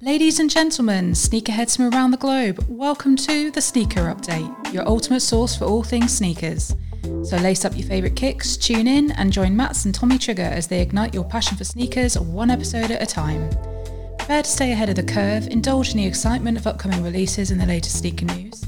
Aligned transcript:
Ladies 0.00 0.38
and 0.38 0.48
gentlemen, 0.48 1.10
sneakerheads 1.10 1.76
from 1.76 1.92
around 1.92 2.12
the 2.12 2.18
globe, 2.18 2.64
welcome 2.68 3.16
to 3.16 3.50
the 3.50 3.60
Sneaker 3.60 4.02
Update, 4.02 4.72
your 4.72 4.86
ultimate 4.86 5.22
source 5.22 5.56
for 5.56 5.64
all 5.64 5.82
things 5.82 6.16
sneakers. 6.16 6.72
So 7.24 7.36
lace 7.38 7.64
up 7.64 7.76
your 7.76 7.88
favourite 7.88 8.14
kicks, 8.14 8.56
tune 8.56 8.86
in, 8.86 9.10
and 9.10 9.32
join 9.32 9.56
Mats 9.56 9.86
and 9.86 9.92
Tommy 9.92 10.16
Trigger 10.16 10.42
as 10.42 10.68
they 10.68 10.80
ignite 10.82 11.14
your 11.14 11.24
passion 11.24 11.56
for 11.56 11.64
sneakers 11.64 12.16
one 12.16 12.48
episode 12.48 12.92
at 12.92 13.02
a 13.02 13.06
time. 13.06 13.50
Prepare 14.18 14.44
to 14.44 14.48
stay 14.48 14.70
ahead 14.70 14.88
of 14.88 14.94
the 14.94 15.02
curve, 15.02 15.48
indulge 15.48 15.90
in 15.90 15.96
the 15.96 16.06
excitement 16.06 16.58
of 16.58 16.68
upcoming 16.68 17.02
releases 17.02 17.50
and 17.50 17.60
the 17.60 17.66
latest 17.66 17.98
sneaker 17.98 18.26
news. 18.26 18.64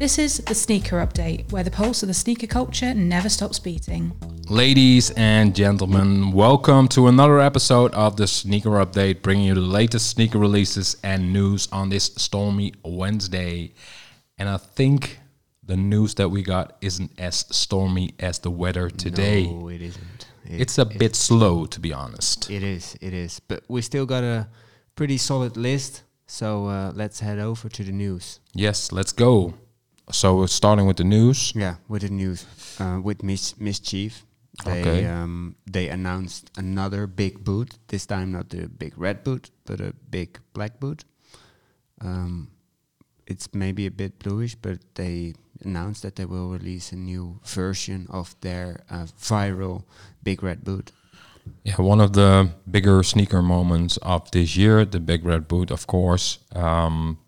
This 0.00 0.18
is 0.18 0.38
the 0.38 0.54
Sneaker 0.54 0.96
Update, 0.96 1.52
where 1.52 1.62
the 1.62 1.70
pulse 1.70 2.02
of 2.02 2.06
the 2.08 2.14
sneaker 2.14 2.46
culture 2.46 2.94
never 2.94 3.28
stops 3.28 3.58
beating. 3.58 4.12
Ladies 4.48 5.10
and 5.10 5.54
gentlemen, 5.54 6.32
welcome 6.32 6.88
to 6.88 7.06
another 7.08 7.38
episode 7.38 7.92
of 7.92 8.16
the 8.16 8.26
Sneaker 8.26 8.70
Update, 8.70 9.20
bringing 9.20 9.44
you 9.48 9.54
the 9.54 9.60
latest 9.60 10.08
sneaker 10.08 10.38
releases 10.38 10.96
and 11.04 11.34
news 11.34 11.68
on 11.70 11.90
this 11.90 12.06
stormy 12.16 12.72
Wednesday. 12.82 13.74
And 14.38 14.48
I 14.48 14.56
think 14.56 15.20
the 15.62 15.76
news 15.76 16.14
that 16.14 16.30
we 16.30 16.42
got 16.42 16.78
isn't 16.80 17.12
as 17.20 17.44
stormy 17.54 18.14
as 18.18 18.38
the 18.38 18.50
weather 18.50 18.88
today. 18.88 19.46
No, 19.48 19.68
it 19.68 19.82
isn't. 19.82 20.26
It- 20.46 20.62
It's 20.62 20.78
a 20.78 20.86
bit 20.86 21.14
slow, 21.14 21.66
to 21.66 21.78
be 21.78 21.92
honest. 21.92 22.50
It 22.50 22.62
is. 22.62 22.96
It 23.02 23.12
is. 23.12 23.38
But 23.40 23.64
we 23.68 23.82
still 23.82 24.06
got 24.06 24.24
a 24.24 24.48
pretty 24.96 25.18
solid 25.18 25.58
list. 25.58 26.04
So 26.26 26.66
uh, 26.68 26.92
let's 26.94 27.20
head 27.20 27.38
over 27.38 27.68
to 27.68 27.84
the 27.84 27.92
news. 27.92 28.40
Yes, 28.54 28.92
let's 28.92 29.12
go. 29.12 29.54
So 30.12 30.36
we're 30.36 30.48
starting 30.48 30.86
with 30.86 30.96
the 30.96 31.04
news. 31.04 31.52
Yeah, 31.54 31.76
with 31.88 32.02
the 32.02 32.10
news, 32.10 32.46
uh, 32.78 33.00
with 33.02 33.22
Mis- 33.22 33.54
MSCHF. 33.60 34.22
They 34.64 34.80
Okay. 34.80 35.06
um, 35.06 35.54
they 35.72 35.88
announced 35.88 36.50
another 36.56 37.06
big 37.06 37.44
boot. 37.44 37.78
This 37.88 38.06
time 38.06 38.32
not 38.32 38.48
the 38.50 38.68
big 38.68 38.92
red 38.98 39.22
boot, 39.24 39.50
but 39.64 39.80
a 39.80 39.92
big 40.10 40.38
black 40.52 40.80
boot. 40.80 41.04
Um, 42.00 42.48
it's 43.26 43.48
maybe 43.54 43.86
a 43.86 43.90
bit 43.90 44.18
bluish, 44.18 44.56
but 44.56 44.78
they 44.94 45.34
announced 45.64 46.02
that 46.02 46.16
they 46.16 46.24
will 46.26 46.50
release 46.50 46.92
a 46.92 46.96
new 46.96 47.38
version 47.44 48.06
of 48.10 48.34
their 48.40 48.82
uh, 48.90 49.06
viral 49.18 49.84
big 50.22 50.42
red 50.42 50.64
boot. 50.64 50.92
Yeah, 51.64 51.80
one 51.80 52.00
of 52.00 52.12
the 52.12 52.50
bigger 52.70 53.02
sneaker 53.02 53.42
moments 53.42 53.96
of 54.02 54.30
this 54.30 54.56
year, 54.56 54.84
the 54.84 55.00
Big 55.00 55.24
Red 55.24 55.48
Boot, 55.48 55.70
of 55.70 55.86
course. 55.86 56.38
Um, 56.54 57.18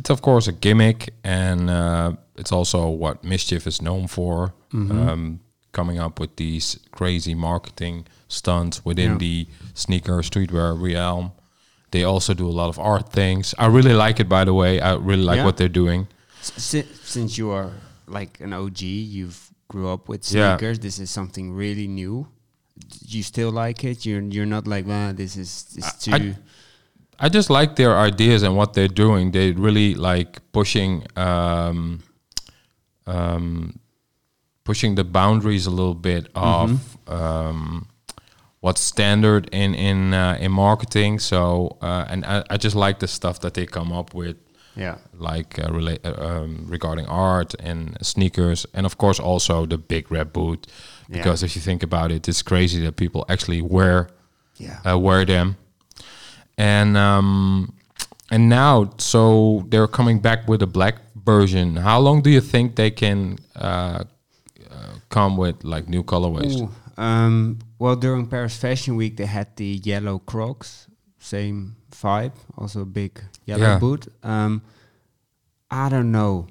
it's 0.00 0.10
of 0.10 0.20
course 0.22 0.48
a 0.48 0.52
gimmick, 0.52 1.12
and 1.22 1.68
uh, 1.70 2.12
it's 2.40 2.52
also 2.52 2.88
what 2.88 3.22
MSCHF 3.22 3.66
is 3.66 3.80
known 3.82 4.06
for. 4.08 4.54
Um, 4.72 5.40
coming 5.72 5.98
up 6.00 6.18
with 6.20 6.34
these 6.36 6.78
crazy 6.92 7.34
marketing 7.34 8.06
stunts 8.28 8.84
within 8.84 9.10
Yeah. 9.12 9.18
the 9.18 9.46
sneaker 9.74 10.18
streetwear 10.22 10.70
realm. 10.80 11.30
They 11.90 12.02
also 12.04 12.34
do 12.34 12.46
a 12.48 12.56
lot 12.60 12.68
of 12.68 12.78
art 12.78 13.12
things. 13.12 13.54
I 13.58 13.66
really 13.66 13.92
like 14.04 14.20
it, 14.20 14.28
by 14.28 14.44
the 14.44 14.54
way. 14.54 14.80
I 14.80 14.94
really 14.94 15.24
like 15.30 15.36
Yeah. 15.38 15.44
what 15.46 15.56
they're 15.56 15.76
doing. 15.82 16.06
Si- 16.40 16.86
since 17.04 17.36
you 17.38 17.50
are 17.58 17.70
like 18.06 18.40
an 18.40 18.52
OG, 18.52 18.82
you've 19.16 19.40
grew 19.68 19.88
up 19.94 20.08
with 20.08 20.22
Yeah. 20.32 20.56
sneakers. 20.56 20.78
This 20.78 20.98
is 20.98 21.10
something 21.10 21.52
really 21.64 21.86
new. 21.88 22.26
You 23.06 23.22
still 23.22 23.50
like 23.52 23.84
it. 23.90 24.06
You're 24.06 24.22
you're 24.34 24.50
not 24.56 24.66
like, 24.66 24.86
well, 24.86 25.12
this 25.14 25.36
is 25.36 25.50
this 25.74 25.92
too. 26.02 26.12
I 26.14 26.36
just 27.28 27.50
like 27.50 27.76
their 27.76 27.96
ideas 27.96 28.42
and 28.42 28.56
what 28.56 28.72
they're 28.74 28.88
doing. 28.88 29.32
They 29.32 29.52
really 29.52 29.94
like 29.94 30.40
pushing 30.52 31.06
um, 31.16 32.00
um, 33.06 33.78
pushing 34.64 34.94
the 34.94 35.04
boundaries 35.04 35.66
a 35.66 35.70
little 35.70 35.94
bit 35.94 36.28
of 36.34 36.96
um, 37.08 37.88
what's 38.60 38.80
standard 38.80 39.48
in 39.52 39.74
in 39.74 40.14
uh, 40.14 40.38
in 40.40 40.52
marketing. 40.52 41.18
So 41.18 41.76
uh, 41.82 42.06
and 42.08 42.24
I, 42.24 42.44
I 42.50 42.56
just 42.56 42.76
like 42.76 42.98
the 43.00 43.08
stuff 43.08 43.40
that 43.40 43.54
they 43.54 43.66
come 43.66 43.92
up 43.92 44.14
with, 44.14 44.36
yeah, 44.76 44.96
like 45.12 45.58
uh, 45.58 45.72
relate 45.72 46.00
uh, 46.04 46.14
um, 46.18 46.66
regarding 46.68 47.06
art 47.06 47.54
and 47.60 47.98
sneakers, 48.00 48.66
and 48.72 48.86
of 48.86 48.96
course 48.96 49.20
also 49.20 49.66
the 49.66 49.78
big 49.78 50.10
red 50.10 50.32
boot. 50.32 50.66
Yeah. 51.08 51.16
Because 51.16 51.42
if 51.42 51.56
you 51.56 51.62
think 51.62 51.82
about 51.82 52.12
it, 52.12 52.28
it's 52.28 52.42
crazy 52.42 52.80
that 52.84 52.96
people 52.96 53.24
actually 53.28 53.62
wear 53.62 54.08
yeah. 54.60 54.78
uh, 54.86 54.98
wear 54.98 55.24
them. 55.24 55.56
And 56.60 56.94
um, 56.96 57.72
and 58.30 58.50
now, 58.50 58.90
so 58.98 59.64
they're 59.70 59.88
coming 59.88 60.20
back 60.20 60.46
with 60.46 60.60
a 60.62 60.66
black 60.66 60.96
version. 61.16 61.76
How 61.76 61.98
long 62.00 62.20
do 62.20 62.28
you 62.28 62.42
think 62.42 62.76
they 62.76 62.90
can 62.90 63.38
uh, 63.56 64.04
uh, 64.70 64.94
come 65.08 65.38
with 65.38 65.64
like 65.64 65.88
new 65.88 66.02
colorways? 66.04 66.60
Ooh, 66.60 66.70
um, 67.02 67.58
well, 67.78 67.96
during 67.96 68.26
Paris 68.26 68.58
Fashion 68.58 68.96
Week, 68.96 69.16
they 69.16 69.24
had 69.24 69.56
the 69.56 69.80
yellow 69.82 70.18
Crocs, 70.18 70.86
same 71.18 71.76
vibe, 71.92 72.34
also 72.58 72.82
a 72.82 72.84
big 72.84 73.12
yellow 73.46 73.62
Yeah. 73.62 73.78
boot. 73.78 74.08
Um, 74.22 74.60
I 75.70 75.88
don't 75.88 76.12
know. 76.12 76.46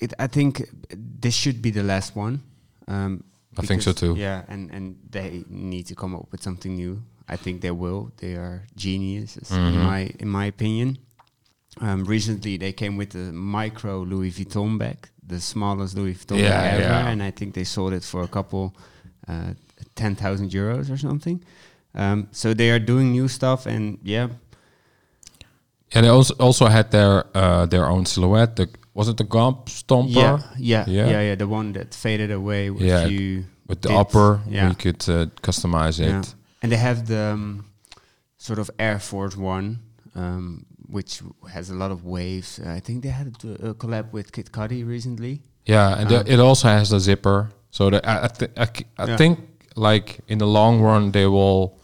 It, 0.00 0.12
I 0.18 0.26
think 0.26 0.68
this 1.20 1.34
should 1.36 1.62
be 1.62 1.70
the 1.70 1.84
last 1.84 2.16
one. 2.16 2.42
Um, 2.88 3.22
I 3.56 3.62
think 3.62 3.82
so 3.82 3.92
too. 3.92 4.14
Yeah, 4.16 4.42
and 4.48 4.70
and 4.72 4.96
they 5.08 5.44
need 5.48 5.86
to 5.86 5.94
come 5.94 6.16
up 6.16 6.26
with 6.32 6.42
something 6.42 6.74
new. 6.74 7.02
I 7.32 7.36
think 7.36 7.60
they 7.60 7.70
will. 7.70 8.10
They 8.16 8.34
are 8.34 8.62
geniuses 8.76 9.50
in 9.50 9.56
Mhm. 9.74 9.82
my 9.90 10.00
in 10.18 10.28
my 10.28 10.46
opinion. 10.46 10.98
Um, 11.80 12.04
recently, 12.04 12.58
they 12.58 12.72
came 12.72 12.96
with 12.98 13.10
the 13.10 13.32
micro 13.32 14.02
Louis 14.02 14.32
Vuitton 14.32 14.76
bag, 14.78 14.96
the 15.26 15.38
smallest 15.40 15.94
Louis 15.96 16.14
Vuitton 16.14 16.38
Yeah, 16.38 16.50
bag 16.50 16.72
ever, 16.80 16.82
yeah. 16.94 17.10
and 17.12 17.22
I 17.22 17.30
think 17.30 17.54
they 17.54 17.64
sold 17.64 17.92
it 17.92 18.04
for 18.04 18.22
a 18.22 18.28
couple 18.28 18.72
uh, 19.28 19.54
ten 19.94 20.14
thousand 20.16 20.50
euros 20.50 20.90
or 20.90 20.96
something. 20.98 21.40
Um, 21.94 22.26
so 22.32 22.54
they 22.54 22.70
are 22.70 22.80
doing 22.84 23.12
new 23.12 23.28
stuff, 23.28 23.66
and 23.66 23.98
yeah, 24.02 24.28
Yeah, 25.94 26.02
they 26.02 26.08
also 26.10 26.34
also 26.38 26.66
had 26.66 26.90
their 26.90 27.24
uh, 27.34 27.66
their 27.66 27.86
own 27.86 28.06
silhouette. 28.06 28.54
The, 28.56 28.68
was 28.94 29.08
it 29.08 29.16
the 29.16 29.24
Gobstomper 29.24 30.08
yeah, 30.14 30.38
yeah, 30.58 30.84
Yeah. 30.88 31.10
yeah, 31.10 31.22
yeah, 31.22 31.34
The 31.36 31.46
one 31.46 31.72
that 31.72 31.94
faded 31.94 32.30
away 32.30 32.70
with 32.70 32.82
Yeah, 32.82 33.06
you 33.08 33.44
with 33.68 33.80
the 33.82 33.88
did- 33.88 33.96
upper? 34.00 34.40
yeah. 34.48 34.68
We 34.68 34.74
could 34.74 35.08
uh, 35.08 35.26
customize 35.42 36.00
it. 36.00 36.34
And 36.62 36.70
they 36.72 36.76
have 36.76 37.06
the 37.06 37.32
um, 37.34 37.64
sort 38.36 38.58
of 38.58 38.70
Air 38.78 38.98
Force 38.98 39.36
One, 39.36 39.78
um, 40.14 40.66
which 40.88 41.22
has 41.52 41.70
a 41.70 41.74
lot 41.74 41.90
of 41.90 42.04
waves. 42.04 42.58
Uh, 42.58 42.70
I 42.76 42.80
think 42.80 43.02
they 43.02 43.08
had 43.10 43.26
a, 43.44 43.68
a 43.70 43.74
collab 43.74 44.12
with 44.12 44.32
Kid 44.32 44.50
Cudi 44.52 44.84
recently. 44.86 45.40
Yeah, 45.66 45.98
and 46.00 46.08
the, 46.10 46.20
Um, 46.20 46.26
it 46.26 46.40
also 46.40 46.68
has 46.68 46.88
the 46.90 46.98
zipper. 47.00 47.50
So 47.70 47.90
that 47.90 48.04
I 48.06 48.28
th- 48.28 48.50
I, 48.56 48.66
I 48.98 49.06
Yeah. 49.06 49.16
think 49.16 49.38
like 49.76 50.18
in 50.26 50.38
the 50.38 50.46
long 50.46 50.80
run 50.82 51.12
they 51.12 51.26
will 51.26 51.78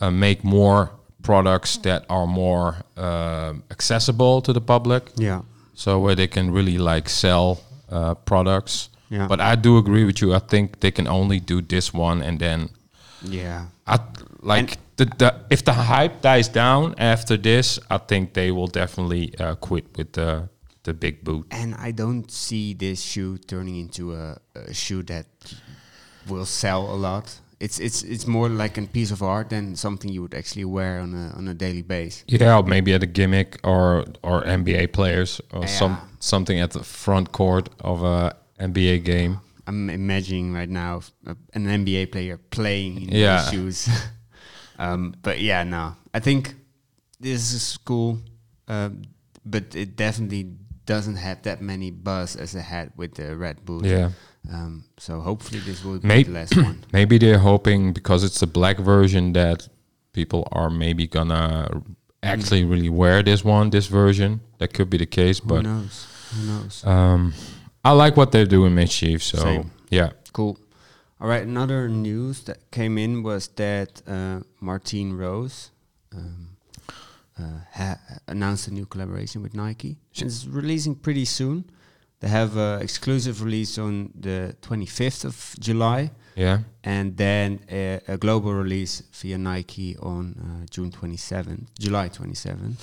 uh, 0.00 0.10
make 0.10 0.42
more 0.42 0.90
products 1.22 1.78
that 1.78 2.04
are 2.08 2.26
more 2.26 2.74
um 2.96 3.62
accessible 3.70 4.40
to 4.42 4.52
the 4.52 4.60
public. 4.60 5.02
Yeah, 5.16 5.42
So 5.74 6.00
where 6.00 6.16
they 6.16 6.26
can 6.28 6.50
really 6.52 6.78
like 6.78 7.08
sell 7.08 7.56
uh, 7.92 8.14
products. 8.24 8.88
yeah, 9.10 9.28
But 9.28 9.40
I 9.40 9.54
do 9.60 9.78
agree 9.78 10.04
with 10.04 10.20
you. 10.22 10.34
I 10.34 10.40
think 10.40 10.80
they 10.80 10.90
can 10.90 11.06
only 11.06 11.38
do 11.40 11.62
this 11.62 11.94
one, 11.94 12.24
and 12.28 12.38
then 12.38 12.68
yeah, 13.24 13.66
I 13.86 13.98
like 14.40 14.78
the, 14.96 15.04
the 15.04 15.34
if 15.50 15.64
the 15.64 15.72
hype 15.72 16.22
dies 16.22 16.48
down 16.48 16.94
after 16.98 17.36
this, 17.36 17.78
I 17.90 17.98
think 17.98 18.34
they 18.34 18.50
will 18.50 18.68
definitely 18.68 19.34
uh, 19.38 19.54
quit 19.56 19.96
with 19.96 20.12
the 20.12 20.48
the 20.84 20.92
big 20.92 21.24
boot. 21.24 21.46
and 21.50 21.74
I 21.76 21.92
don't 21.92 22.30
see 22.30 22.74
this 22.74 23.00
shoe 23.00 23.38
turning 23.38 23.76
into 23.76 24.14
a, 24.14 24.38
a 24.54 24.74
shoe 24.74 25.02
that 25.04 25.26
will 26.28 26.46
sell 26.46 26.92
a 26.92 26.96
lot. 26.96 27.38
It's 27.60 27.78
it's 27.78 28.02
it's 28.02 28.26
more 28.26 28.48
like 28.48 28.76
a 28.76 28.82
piece 28.82 29.12
of 29.12 29.22
art 29.22 29.50
than 29.50 29.76
something 29.76 30.10
you 30.10 30.22
would 30.22 30.34
actually 30.34 30.64
wear 30.64 30.98
on 30.98 31.14
a 31.14 31.32
on 31.36 31.46
a 31.46 31.54
daily 31.54 31.82
base. 31.82 32.24
Yeah, 32.26 32.58
or 32.58 32.64
maybe 32.64 32.92
at 32.92 33.02
a 33.02 33.06
gimmick 33.06 33.60
or 33.62 34.04
or 34.22 34.42
NBA 34.42 34.92
players 34.92 35.40
or 35.52 35.68
some 35.68 35.96
something 36.18 36.58
at 36.58 36.72
the 36.72 36.82
front 36.82 37.30
court 37.30 37.68
of 37.80 38.02
a 38.02 38.34
NBA 38.58 39.04
game. 39.04 39.38
I'm 39.66 39.90
imagining 39.90 40.52
right 40.52 40.68
now 40.68 41.02
an 41.54 41.66
NBA 41.66 42.10
player 42.12 42.36
playing 42.50 43.02
in 43.02 43.08
Yeah. 43.16 43.42
these 43.42 43.50
shoes. 43.50 43.88
um, 44.78 45.14
but 45.22 45.40
yeah, 45.40 45.64
no, 45.64 45.94
I 46.14 46.20
think 46.20 46.54
this 47.20 47.52
is 47.52 47.78
cool, 47.84 48.18
um, 48.68 49.02
but 49.46 49.74
it 49.76 49.96
definitely 49.96 50.50
doesn't 50.86 51.16
have 51.16 51.42
that 51.42 51.62
many 51.62 51.90
buzz 51.92 52.34
as 52.36 52.54
it 52.54 52.62
had 52.62 52.90
with 52.96 53.14
the 53.14 53.36
Red 53.36 53.64
Bull. 53.64 53.86
Yeah, 53.86 54.10
Um, 54.52 54.84
so 54.98 55.20
hopefully 55.20 55.60
this 55.60 55.84
will 55.84 56.00
be 56.00 56.08
May- 56.08 56.24
the 56.24 56.32
last 56.32 56.56
one. 56.56 56.84
maybe 56.92 57.18
they're 57.18 57.38
hoping 57.38 57.92
because 57.92 58.24
it's 58.24 58.42
a 58.42 58.46
black 58.48 58.78
version 58.78 59.32
that 59.34 59.68
people 60.12 60.48
are 60.50 60.68
maybe 60.70 61.06
gonna 61.06 61.68
actually 62.24 62.64
really 62.64 62.88
wear 62.90 63.22
this 63.22 63.44
one, 63.44 63.70
this 63.70 63.86
version. 63.86 64.40
That 64.58 64.74
could 64.74 64.90
be 64.90 64.98
the 64.98 65.06
case, 65.06 65.38
But 65.40 65.54
Who 65.58 65.62
but 65.62 65.68
knows? 65.68 66.06
Who 66.34 66.46
knows? 66.46 66.84
um, 66.84 67.34
I 67.84 67.92
like 67.92 68.16
what 68.16 68.30
they're 68.32 68.46
doing, 68.46 68.74
MSCHF. 68.74 69.22
So 69.22 69.38
Same. 69.38 69.70
yeah, 69.90 70.10
Cool. 70.32 70.58
All 71.20 71.28
right. 71.28 71.42
Another 71.42 71.88
news 71.88 72.42
that 72.44 72.70
came 72.70 72.98
in 72.98 73.22
was 73.22 73.48
that 73.56 74.02
uh, 74.08 74.40
Martine 74.60 75.12
Rose 75.12 75.70
um, 76.12 76.56
uh, 77.38 77.60
ha- 77.72 77.98
announced 78.26 78.66
a 78.68 78.72
new 78.72 78.86
collaboration 78.86 79.40
with 79.42 79.54
Nike. 79.54 79.98
It's 80.14 80.46
releasing 80.46 80.94
pretty 80.96 81.24
soon. 81.24 81.64
They 82.20 82.28
have 82.28 82.56
an 82.56 82.82
exclusive 82.82 83.42
release 83.42 83.78
on 83.78 84.10
the 84.18 84.56
25th 84.62 85.24
of 85.24 85.54
July. 85.60 86.10
Yeah. 86.34 86.60
and 86.82 87.14
then 87.18 87.60
a, 87.70 88.00
a 88.08 88.16
global 88.16 88.54
release 88.54 89.02
via 89.12 89.36
Nike 89.36 89.98
on 89.98 90.34
uh, 90.40 90.66
June 90.70 90.90
27th, 90.90 91.66
July 91.78 92.08
27th. 92.08 92.80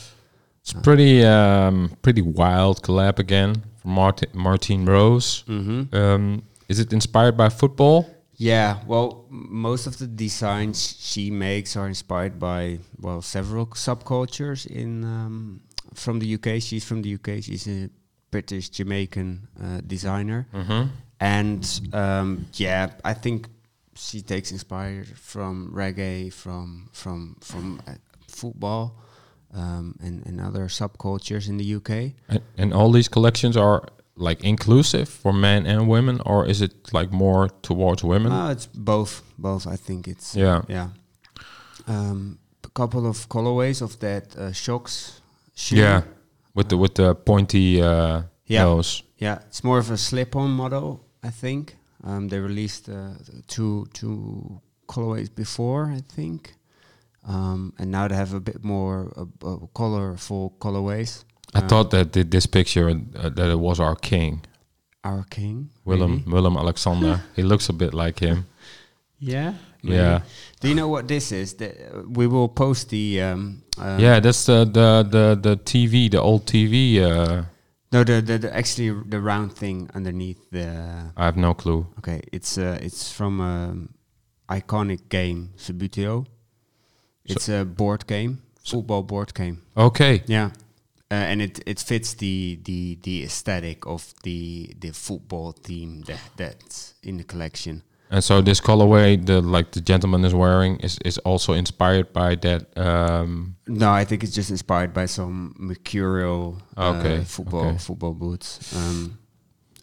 It's 0.72 0.82
pretty 0.84 1.24
um, 1.26 1.92
pretty 2.02 2.22
wild 2.22 2.82
collab 2.84 3.20
again 3.20 3.64
from 3.82 3.92
Martin 3.92 4.30
Martin 4.34 4.86
Rose. 4.86 5.44
Mm-hmm. 5.48 5.96
Um, 5.96 6.44
is 6.68 6.80
it 6.80 6.94
inspired 6.94 7.36
by 7.38 7.50
football? 7.50 8.06
Yeah, 8.36 8.78
well, 8.88 9.26
most 9.30 9.88
of 9.88 9.98
the 9.98 10.08
designs 10.08 10.96
she 11.00 11.30
makes 11.32 11.76
are 11.76 11.88
inspired 11.88 12.40
by 12.40 12.80
well 13.02 13.22
several 13.22 13.66
subcultures 13.68 14.66
in 14.68 15.04
um, 15.04 15.62
from 15.94 16.20
the 16.20 16.36
UK. 16.36 16.62
She's 16.62 16.86
from 16.86 17.02
the 17.02 17.16
UK. 17.16 17.44
She's 17.44 17.68
a 17.68 17.90
British 18.32 18.70
Jamaican 18.70 19.48
uh, 19.62 19.82
designer, 19.86 20.48
Mm-hmm. 20.54 20.90
and 21.20 21.82
um, 21.94 22.46
yeah, 22.54 22.92
I 23.04 23.14
think 23.14 23.48
she 23.96 24.22
takes 24.22 24.52
inspired 24.52 25.08
from 25.18 25.72
reggae, 25.74 26.32
from 26.32 26.90
from 26.94 27.36
from 27.42 27.82
uh, 27.88 27.96
football, 28.28 28.96
um, 29.54 29.96
and 30.02 30.26
and 30.26 30.40
other 30.42 30.68
subcultures 30.68 31.48
in 31.48 31.58
the 31.58 31.76
UK. 31.76 32.14
And, 32.28 32.42
and 32.58 32.74
all 32.74 32.92
these 32.92 33.10
collections 33.10 33.58
are 33.58 33.84
like 34.16 34.44
inclusive 34.44 35.08
for 35.08 35.34
men 35.34 35.66
and 35.66 35.88
women, 35.88 36.22
or 36.26 36.46
is 36.50 36.62
it 36.62 36.74
like 36.94 37.12
more 37.12 37.50
towards 37.62 38.04
women? 38.04 38.32
No, 38.32 38.50
it's 38.52 38.68
both. 38.68 39.22
Both. 39.38 39.66
I 39.68 39.78
think 39.78 40.08
it's 40.08 40.36
yeah. 40.36 40.62
Yeah. 40.68 40.90
Um, 41.88 42.38
a 42.64 42.70
couple 42.70 43.08
of 43.08 43.28
colorways 43.30 43.82
of 43.82 43.98
that 44.00 44.36
uh, 44.36 44.52
shocks. 44.52 45.22
Shoe. 45.56 45.78
Yeah. 45.78 46.02
With 46.54 46.70
the 46.70 46.78
with 46.78 46.96
the 46.96 47.16
pointy 47.16 47.82
uh, 47.82 48.24
Yeah. 48.46 48.64
nose. 48.64 49.04
Yeah. 49.18 49.40
It's 49.48 49.64
more 49.64 49.80
of 49.80 49.92
a 49.92 49.98
slip-on 49.98 50.52
model, 50.52 51.00
I 51.24 51.30
think. 51.32 51.76
Um, 52.04 52.30
they 52.30 52.40
released 52.40 52.90
uh, 52.90 53.14
two 53.48 53.88
two 53.94 54.62
colorways 54.88 55.30
before, 55.34 55.92
I 55.98 56.02
think. 56.16 56.54
Um, 57.28 57.74
and 57.78 57.92
now 57.92 58.08
they 58.08 58.16
have 58.16 58.34
a 58.34 58.40
bit 58.40 58.64
more 58.64 59.12
uh, 59.16 59.26
uh, 59.46 59.58
colorful 59.74 60.56
colorways. 60.60 61.24
I 61.54 61.60
Um, 61.60 61.68
thought 61.68 61.92
that 61.92 62.14
the, 62.14 62.24
this 62.24 62.46
picture 62.48 62.90
uh, 62.90 63.30
that 63.30 63.50
it 63.50 63.60
was 63.60 63.80
our 63.80 63.96
king, 63.96 64.42
Our 65.04 65.24
King. 65.30 65.70
Willem 65.86 66.12
maybe? 66.12 66.32
Willem 66.32 66.58
Alexander. 66.58 67.22
he 67.36 67.44
looks 67.44 67.70
a 67.70 67.74
bit 67.74 67.94
like 67.94 68.20
him. 68.20 68.46
Yeah. 69.20 69.54
Yeah. 69.82 70.22
Do 70.60 70.68
you 70.68 70.76
know 70.76 70.90
what 70.90 71.08
this 71.08 71.32
is? 71.32 71.54
The, 71.56 71.70
uh, 71.70 72.04
we 72.10 72.28
will 72.28 72.50
post 72.50 72.90
the. 72.90 73.22
Um, 73.22 73.64
uh, 73.78 73.98
yeah, 74.00 74.20
that's 74.20 74.46
the 74.46 74.66
the 74.66 75.04
the 75.10 75.36
the 75.42 75.56
TV, 75.58 76.10
the 76.12 76.20
old 76.22 76.46
TV. 76.46 77.00
Uh, 77.02 77.44
No, 77.92 78.04
the, 78.04 78.22
the 78.22 78.38
the 78.38 78.56
actually 78.56 78.92
the 79.10 79.20
round 79.20 79.54
thing 79.54 79.90
underneath 79.96 80.38
the. 80.52 80.68
I 81.18 81.24
have 81.26 81.38
no 81.38 81.54
clue. 81.54 81.88
Okay, 81.98 82.22
it's 82.32 82.58
uh, 82.58 82.78
it's 82.82 83.12
from 83.12 83.40
um, 83.42 83.90
iconic 84.50 85.10
game 85.10 85.50
Subbuteo. 85.58 86.26
It's 87.30 87.50
a 87.50 87.64
board 87.66 88.06
game, 88.08 88.42
football 88.64 89.04
board 89.04 89.34
game. 89.34 89.62
Okay. 89.76 90.22
Yeah, 90.28 90.52
uh, 91.12 91.14
and 91.32 91.42
it 91.42 91.60
it 91.66 91.80
fits 91.80 92.14
the 92.16 92.60
the 92.64 92.98
the 93.04 93.24
aesthetic 93.24 93.86
of 93.86 94.14
the 94.24 94.74
the 94.80 94.92
football 94.92 95.54
team 95.54 96.02
that 96.08 96.20
that's 96.38 96.94
in 97.04 97.18
the 97.18 97.24
collection. 97.24 97.84
And 98.12 98.24
so 98.24 98.42
this 98.42 98.60
colorway, 98.60 99.24
the 99.24 99.40
like 99.40 99.72
the 99.72 99.82
gentleman 99.82 100.26
is 100.26 100.34
wearing, 100.34 100.78
is 100.80 100.98
is 101.06 101.20
also 101.20 101.54
inspired 101.54 102.12
by 102.12 102.36
that. 102.36 102.62
Um, 102.76 103.56
No, 103.68 103.92
I 103.92 104.06
think 104.06 104.24
it's 104.24 104.34
just 104.36 104.50
inspired 104.50 104.94
by 104.94 105.06
some 105.08 105.54
mercurial 105.60 106.58
uh, 106.78 106.96
Okay, 106.98 107.24
football 107.24 107.66
okay. 107.68 107.78
football 107.78 108.14
boots. 108.14 108.74
Um, 108.76 109.20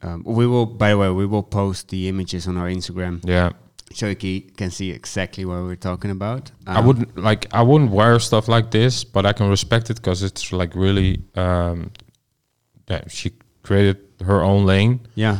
um, 0.02 0.22
we 0.26 0.46
will, 0.46 0.66
by 0.66 0.90
the 0.90 0.98
way, 0.98 1.10
we 1.10 1.24
will 1.26 1.42
post 1.44 1.88
the 1.88 2.08
images 2.08 2.46
on 2.48 2.56
our 2.56 2.68
Instagram 2.68 3.20
yeah, 3.24 3.50
so 3.92 4.06
you 4.08 4.40
can 4.56 4.70
see 4.70 4.90
exactly 4.90 5.44
what 5.44 5.62
we're 5.62 5.76
talking 5.76 6.10
about. 6.10 6.50
I 6.66 6.78
Um, 6.78 6.86
wouldn't 6.86 7.16
like 7.18 7.46
I 7.52 7.62
wouldn't 7.62 7.90
wear 7.90 8.18
stuff 8.20 8.48
like 8.48 8.70
this, 8.70 9.04
but 9.04 9.24
I 9.26 9.32
can 9.32 9.48
respect 9.48 9.90
it 9.90 9.96
because 9.96 10.22
it's 10.22 10.52
like 10.52 10.74
really. 10.74 11.20
Um, 11.34 11.90
yeah, 12.88 13.02
she 13.08 13.32
created 13.62 13.96
her 14.24 14.42
own 14.42 14.64
lane, 14.64 15.00
Yeah, 15.16 15.38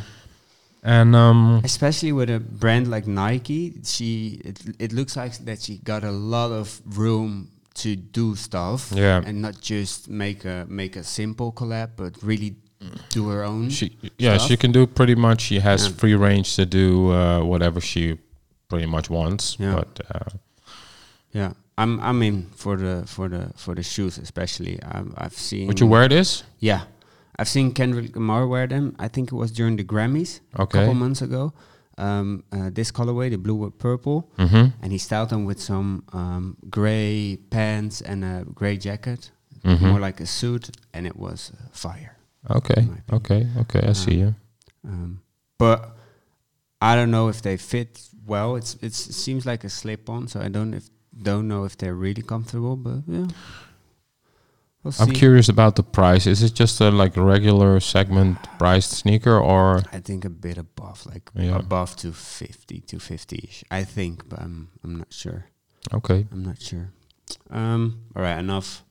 and 0.82 1.14
um, 1.14 1.60
especially 1.64 2.12
with 2.12 2.28
a 2.31 2.40
brand 2.40 2.88
like 2.88 3.06
Nike, 3.06 3.75
she 3.84 4.40
it, 4.44 4.60
it 4.78 4.93
looks 4.93 5.16
like 5.16 5.32
that 5.44 5.60
she 5.62 5.78
got 5.78 6.02
a 6.04 6.10
lot 6.10 6.50
of 6.50 6.81
room 6.98 7.48
to 7.75 7.94
do 7.94 8.34
stuff. 8.37 8.90
Yeah. 8.94 9.22
and 9.25 9.43
not 9.43 9.60
just 9.60 10.08
make 10.08 10.44
a 10.44 10.66
make 10.69 10.96
a 10.96 11.04
simple 11.04 11.52
collab, 11.52 11.90
but 11.96 12.14
really 12.22 12.56
do 13.10 13.28
her 13.28 13.44
own. 13.44 13.70
she 13.70 13.96
yeah 14.19 14.38
she 14.38 14.56
can 14.56 14.72
do 14.72 14.87
pretty 14.87 15.14
much. 15.14 15.40
She 15.43 15.60
has 15.60 15.87
Yeah. 15.87 15.93
free 15.96 16.14
range 16.14 16.56
to 16.56 16.66
do 16.66 17.10
uh, 17.12 17.43
whatever 17.44 17.81
she 17.81 18.19
pretty 18.68 18.86
much 18.86 19.10
wants. 19.10 19.56
Yeah. 19.58 19.74
But 19.74 20.00
uh, 20.14 20.30
Yeah, 21.32 21.52
I'm 21.78 22.00
I'm 22.00 22.22
in 22.22 22.46
for 22.56 22.76
the 22.76 23.02
for 23.06 23.28
the 23.28 23.50
for 23.56 23.74
the 23.74 23.82
shoes 23.82 24.18
especially. 24.18 24.78
I've 24.82 25.12
I've 25.16 25.34
seen. 25.36 25.66
would 25.66 25.80
you 25.80 25.86
wear 25.90 26.08
this? 26.08 26.42
Yeah, 26.58 26.80
I've 27.38 27.48
seen 27.48 27.72
Kendrick 27.72 28.14
Lamar 28.16 28.46
wear 28.46 28.66
them. 28.66 28.94
I 28.98 29.08
think 29.08 29.32
it 29.32 29.36
was 29.36 29.50
during 29.52 29.76
the 29.76 29.84
Grammys 29.84 30.40
a 30.54 30.62
Okay. 30.62 30.78
couple 30.78 30.94
months 30.94 31.22
ago. 31.22 31.52
Um, 31.98 32.42
uh, 32.52 32.68
this 32.72 32.92
colorway, 32.92 33.30
the 33.30 33.38
blue 33.38 33.54
with 33.64 33.78
purple, 33.78 34.28
Mm-hmm. 34.36 34.66
and 34.82 34.92
he 34.92 34.98
styled 34.98 35.28
them 35.30 35.46
with 35.46 35.58
some 35.60 36.02
um, 36.12 36.56
gray 36.69 37.38
pants 37.50 38.02
and 38.02 38.22
a 38.24 38.44
gray 38.54 38.76
jacket, 38.76 39.30
Mhm. 39.64 39.80
more 39.80 40.00
like 40.00 40.22
a 40.22 40.26
suit, 40.26 40.70
and 40.92 41.06
it 41.06 41.16
was 41.16 41.52
uh, 41.54 41.69
fire. 41.72 42.16
Okay. 42.50 42.86
Okay. 43.12 43.46
Okay. 43.60 43.88
I 43.88 43.92
see 43.94 44.19
you. 44.19 44.34
Um, 44.84 45.20
but 45.58 45.96
I 46.82 46.94
don't 46.96 47.10
know 47.10 47.28
if 47.30 47.40
they 47.40 47.56
fit 47.56 48.10
well. 48.26 48.56
It's 48.56 48.76
it's 48.82 49.06
it 49.08 49.12
seems 49.14 49.46
like 49.46 49.64
a 49.64 49.69
slip 49.70 50.08
on, 50.11 50.28
so 50.28 50.40
I 50.40 50.49
don't 50.49 50.75
if 50.75 50.88
don't 51.23 51.46
know 51.49 51.64
if 51.64 51.76
they're 51.76 51.94
really 51.94 52.23
comfortable. 52.23 52.76
But 52.76 53.02
yeah, 53.06 53.26
we'll 54.82 54.94
I'm 55.00 55.08
see. 55.08 55.12
curious 55.14 55.49
about 55.49 55.76
the 55.76 55.82
price. 55.82 56.26
Is 56.26 56.43
it 56.43 56.55
just 56.55 56.81
a 56.81 56.90
like 56.90 57.17
regular 57.17 57.81
segment 57.81 58.38
priced 58.58 58.90
sneaker 58.93 59.38
or 59.38 59.82
I 59.93 60.00
think 60.00 60.25
a 60.25 60.31
bit 60.31 60.58
above, 60.58 61.06
like 61.06 61.31
Yeah. 61.34 61.56
above 61.58 61.96
250, 61.96 62.81
250 62.81 63.37
ish. 63.49 63.64
I 63.70 63.84
think, 63.84 64.29
but 64.29 64.40
I'm 64.40 64.69
I'm 64.84 64.96
not 64.96 65.12
sure. 65.12 65.44
okay? 65.93 66.26
I'm 66.32 66.43
not 66.43 66.61
sure. 66.62 66.90
Um, 67.50 68.02
all 68.14 68.22
right, 68.22 68.38
enough 68.38 68.84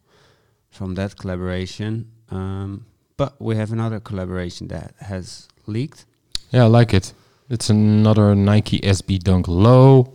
from 0.70 0.96
that 0.96 1.16
collaboration. 1.18 2.12
Um, 2.32 2.86
but 3.18 3.40
we 3.40 3.56
have 3.56 3.72
another 3.72 4.00
collaboration 4.02 4.68
that 4.68 4.94
has 5.00 5.48
leaked. 5.68 6.06
Yeah, 6.52 6.64
I 6.66 6.68
like 6.68 6.94
it. 6.94 7.14
It's 7.50 7.70
another 7.70 8.34
Nike 8.34 8.80
SB 8.80 9.20
Dunk 9.20 9.48
Low, 9.48 10.14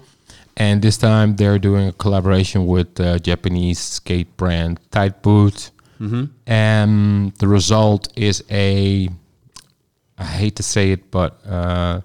and 0.57 0.83
this 0.83 0.97
time 0.97 1.37
they're 1.37 1.61
doing 1.61 1.89
a 1.89 1.93
collaboration 1.93 2.67
with 2.67 2.97
the 2.97 3.21
Japanese 3.21 3.79
skate 3.79 4.37
brand 4.37 4.81
Tightbooth. 4.91 5.71
Mm-hmm. 6.01 6.25
And 6.47 7.33
the 7.35 7.47
result 7.47 8.09
is 8.17 8.43
a, 8.51 9.09
I 10.19 10.25
hate 10.25 10.57
to 10.57 10.65
say 10.65 10.91
it, 10.93 11.11
but 11.13 11.39
uh, 11.47 12.01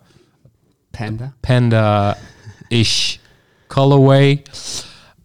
Panda. 0.91 1.33
panda-ish 1.41 3.19
colorway 3.69 4.43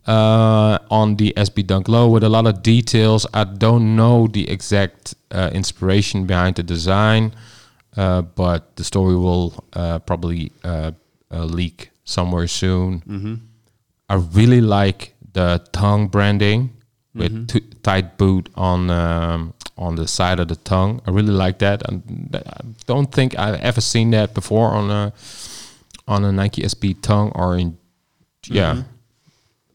uh, 0.06 0.78
on 0.90 1.16
the 1.16 1.34
SB 1.36 1.66
Dunk 1.66 1.88
Low 1.88 2.08
with 2.08 2.24
a 2.24 2.28
lot 2.28 2.46
of 2.46 2.62
details. 2.62 3.26
I 3.34 3.44
don't 3.44 3.96
know 3.96 4.28
the 4.28 4.48
exact 4.48 5.14
uh, 5.30 5.50
inspiration 5.52 6.24
behind 6.24 6.56
the 6.56 6.62
design, 6.62 7.32
uh, 7.34 7.38
but 7.94 8.76
the 8.76 8.84
story 8.84 9.16
will 9.16 9.64
uh, 9.72 9.98
probably 10.00 10.52
uh, 10.64 10.92
uh, 11.32 11.44
leak 11.44 11.90
somewhere 12.04 12.46
soon. 12.46 13.00
Mm-hmm. 13.00 13.34
I 14.08 14.14
really 14.14 14.60
like 14.60 15.14
the 15.32 15.64
tongue 15.72 16.08
branding 16.08 16.70
with 17.14 17.48
t- 17.48 17.60
Tightbooth 17.82 18.48
on 18.56 18.90
um, 18.90 19.54
on 19.76 19.96
the 19.96 20.06
side 20.06 20.40
of 20.40 20.48
the 20.48 20.56
tongue. 20.56 21.00
I 21.06 21.10
really 21.10 21.32
like 21.32 21.58
that, 21.60 21.88
and 21.88 22.34
I 22.34 22.62
don't 22.86 23.12
think 23.12 23.38
I've 23.38 23.60
ever 23.60 23.80
seen 23.80 24.10
that 24.10 24.34
before 24.34 24.68
on 24.68 24.90
a 24.90 25.12
on 26.06 26.24
a 26.24 26.32
Nike 26.32 26.62
SB 26.62 27.00
tongue 27.02 27.32
or 27.34 27.56
in 27.56 27.76
yeah. 28.46 28.82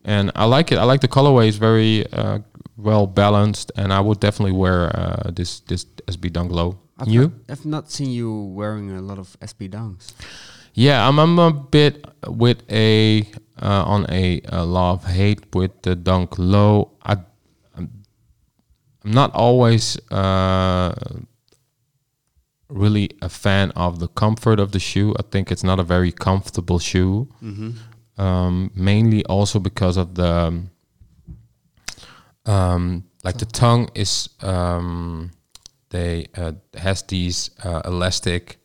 And 0.03 0.31
I 0.35 0.45
like 0.45 0.71
it. 0.71 0.77
I 0.77 0.83
like 0.83 1.01
the 1.01 1.07
colorway. 1.07 1.47
It's 1.47 1.57
very 1.57 2.05
uh, 2.13 2.39
well 2.77 3.07
balanced, 3.07 3.71
and 3.75 3.91
I 3.91 3.99
would 3.99 4.19
definitely 4.19 4.51
wear 4.51 4.95
uh, 4.95 5.31
this 5.31 5.61
this 5.61 5.85
SB 6.07 6.31
Dunk 6.31 6.51
Low. 6.51 6.77
I've 6.97 7.07
you? 7.07 7.21
Not, 7.21 7.31
I've 7.49 7.65
not 7.65 7.91
seen 7.91 8.11
you 8.11 8.31
wearing 8.31 8.91
a 8.91 9.01
lot 9.01 9.19
of 9.19 9.37
SB 9.41 9.69
Dunks. 9.69 10.13
Yeah, 10.73 11.07
I'm, 11.07 11.19
I'm 11.19 11.39
a 11.39 11.51
bit 11.51 12.05
with 12.27 12.63
a 12.69 13.25
uh, 13.61 13.83
on 13.85 14.05
a, 14.09 14.41
uh 14.51 14.65
love 14.65 15.05
hate 15.05 15.55
with 15.55 15.81
the 15.83 15.95
dunk 15.95 16.37
low. 16.37 16.91
I 17.01 17.13
I'm, 17.75 18.03
I'm 19.03 19.11
not 19.11 19.33
always 19.33 19.97
uh, 20.11 20.93
really 22.67 23.09
a 23.21 23.29
fan 23.29 23.71
of 23.71 23.99
the 23.99 24.09
comfort 24.09 24.59
of 24.59 24.71
the 24.73 24.79
shoe. 24.79 25.13
I 25.17 25.23
think 25.23 25.51
it's 25.51 25.63
not 25.63 25.79
a 25.79 25.83
very 25.83 26.11
comfortable 26.11 26.79
shoe. 26.79 27.29
Mm-hmm. 27.41 27.71
Um, 28.21 28.71
mainly 28.75 29.25
also 29.25 29.59
because 29.59 29.97
of 29.97 30.15
the 30.15 30.31
um, 30.31 30.71
um, 32.45 33.03
like 33.23 33.37
the 33.37 33.45
tongue 33.45 33.89
is 33.95 34.29
um, 34.41 35.31
they 35.95 36.27
uh, 36.35 36.53
has 36.77 37.01
these 37.03 37.51
uh, 37.63 37.81
elastic 37.85 38.57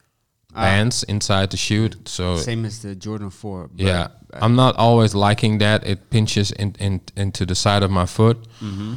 bands 0.55 1.05
inside 1.05 1.51
the 1.51 1.57
shoe. 1.57 1.91
So 2.05 2.37
Same 2.37 2.65
as 2.65 2.83
the 2.83 2.95
Jordan 2.95 3.31
4. 3.31 3.69
but, 3.69 3.87
yeah, 3.87 4.09
uh, 4.33 4.39
I'm 4.43 4.57
not 4.57 4.77
always 4.77 5.15
liking 5.15 5.59
that. 5.59 5.87
It 5.87 6.11
pinches 6.11 6.51
in, 6.53 6.75
in 6.79 7.01
into 7.17 7.47
the 7.47 7.55
side 7.55 7.83
of 7.83 7.91
my 7.91 8.07
foot. 8.07 8.39
Mm-hmm. 8.61 8.95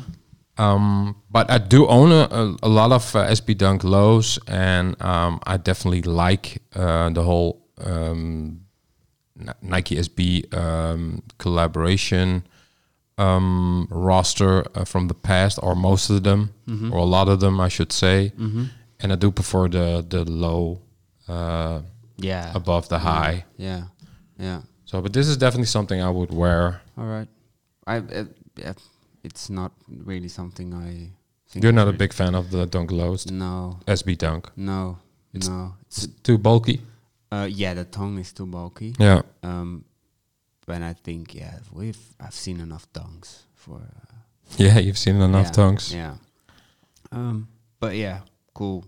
Um, 0.57 1.15
but 1.31 1.49
I 1.49 1.57
do 1.57 1.87
own 1.87 2.11
a, 2.11 2.27
a, 2.29 2.55
a 2.63 2.69
lot 2.69 2.91
of 2.91 3.15
uh, 3.15 3.25
SB 3.27 3.57
Dunk 3.57 3.83
lows, 3.83 4.37
and 4.47 5.01
um, 5.01 5.39
I 5.45 5.57
definitely 5.57 6.03
like 6.03 6.61
uh, 6.75 7.09
the 7.09 7.23
whole 7.23 7.65
um, 7.83 8.61
Nike 9.61 9.95
SB 9.95 10.53
um, 10.53 11.23
collaboration 11.39 12.43
um, 13.23 13.87
roster 13.89 14.63
uh, 14.75 14.85
from 14.85 15.07
the 15.07 15.13
past, 15.13 15.59
or 15.61 15.75
most 15.75 16.09
of 16.09 16.21
them, 16.23 16.49
Mm-hmm. 16.67 16.93
or 16.93 16.97
a 16.99 17.09
lot 17.17 17.27
of 17.29 17.39
them, 17.39 17.59
I 17.59 17.69
should 17.69 17.91
say. 17.91 18.31
And 18.99 19.11
I 19.11 19.15
do 19.15 19.31
prefer 19.31 19.67
the 19.69 20.05
the 20.09 20.23
low 20.31 20.79
uh, 21.27 21.81
yeah. 22.17 22.51
above 22.55 22.87
the 22.87 22.97
high. 22.99 23.43
Yeah. 23.57 23.83
Yeah. 24.39 24.61
So, 24.85 25.01
but 25.01 25.11
this 25.13 25.27
is 25.27 25.37
definitely 25.37 25.67
something 25.67 25.99
I 26.01 26.09
would 26.09 26.31
wear. 26.31 26.81
All 26.97 27.05
right. 27.05 27.27
I 27.87 27.97
uh, 27.97 28.25
yeah, 28.55 28.73
it's 29.23 29.49
not 29.49 29.71
really 30.05 30.29
something 30.29 30.73
I 30.73 31.11
think 31.49 31.63
You're 31.63 31.75
not 31.75 31.87
a 31.87 31.97
big 31.97 32.13
fan 32.13 32.35
of 32.35 32.49
the 32.49 32.65
Dunk 32.65 32.91
lows, 32.91 33.25
No. 33.31 33.79
SB 33.87 34.15
Dunk. 34.17 34.49
No. 34.55 34.97
It's- 35.33 35.49
no. 35.49 35.73
It's 35.87 36.07
too 36.23 36.37
bulky. 36.37 36.79
Uh, 37.31 37.47
yeah, 37.49 37.73
the 37.75 37.83
tongue 37.85 38.19
is 38.21 38.31
too 38.33 38.45
bulky. 38.45 38.93
Yeah. 38.99 39.21
Um, 39.43 39.83
but 40.65 40.81
I 40.81 40.93
think 40.93 41.35
yeah, 41.35 41.59
we've 41.71 41.99
I've 42.19 42.33
seen 42.33 42.59
enough 42.59 42.87
dunks 42.93 43.43
for 43.55 43.77
uh, 43.77 44.15
Yeah, 44.57 44.79
you've 44.79 44.97
seen 44.97 45.21
enough 45.21 45.47
yeah, 45.47 45.51
tongues. 45.51 45.93
Yeah. 45.93 46.15
Um, 47.11 47.47
but 47.79 47.95
yeah, 47.95 48.21
cool. 48.53 48.85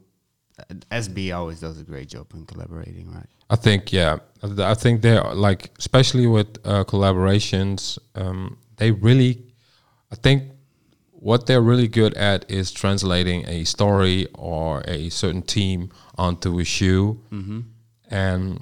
Uh, 0.57 0.73
SB 0.91 1.35
always 1.35 1.59
does 1.59 1.79
a 1.79 1.83
great 1.83 2.09
job 2.09 2.27
in 2.33 2.45
collaborating, 2.45 3.11
right? 3.11 3.27
I 3.49 3.55
think, 3.55 3.93
yeah, 3.93 4.17
I 4.41 4.71
I 4.71 4.73
think 4.73 5.01
they're 5.01 5.23
like, 5.33 5.71
especially 5.77 6.27
with 6.27 6.57
uh, 6.65 6.83
collaborations, 6.85 7.99
um, 8.15 8.57
they 8.77 8.91
really, 8.91 9.43
I 10.11 10.15
think 10.15 10.43
what 11.11 11.45
they're 11.45 11.61
really 11.61 11.87
good 11.87 12.13
at 12.15 12.49
is 12.49 12.71
translating 12.71 13.47
a 13.47 13.63
story 13.63 14.27
or 14.33 14.83
a 14.87 15.09
certain 15.09 15.41
team 15.41 15.89
onto 16.17 16.59
a 16.59 16.63
shoe. 16.63 17.21
Mm-hmm. 17.31 17.59
And 18.09 18.61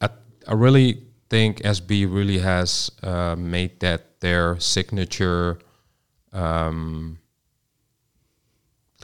I, 0.00 0.08
I 0.46 0.52
really 0.54 1.02
think 1.32 1.62
SB 1.64 1.90
really 2.12 2.38
has 2.38 2.90
uh, 3.02 3.34
made 3.36 3.80
that 3.80 4.20
their 4.20 4.60
signature, 4.60 5.58
um, 6.32 7.18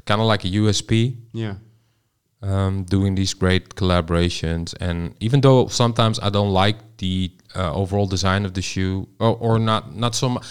kind 0.05 0.21
of 0.21 0.27
like 0.27 0.45
a 0.45 0.51
USP. 0.61 1.17
Yeah. 1.33 1.55
um, 2.43 2.85
doing 2.85 3.17
these 3.17 3.35
great 3.35 3.75
collaborations. 3.75 4.75
And 4.81 5.15
even 5.21 5.41
though 5.41 5.67
sometimes 5.69 6.21
I 6.21 6.31
don't 6.31 6.53
like 6.53 6.79
the 6.99 7.33
uh, 7.57 7.75
overall 7.75 8.07
design 8.07 8.45
of 8.45 8.53
the 8.55 8.63
shoe, 8.63 9.09
or, 9.19 9.37
or 9.37 9.59
not 9.59 9.97
not 9.97 10.15
so 10.15 10.29
much, 10.29 10.47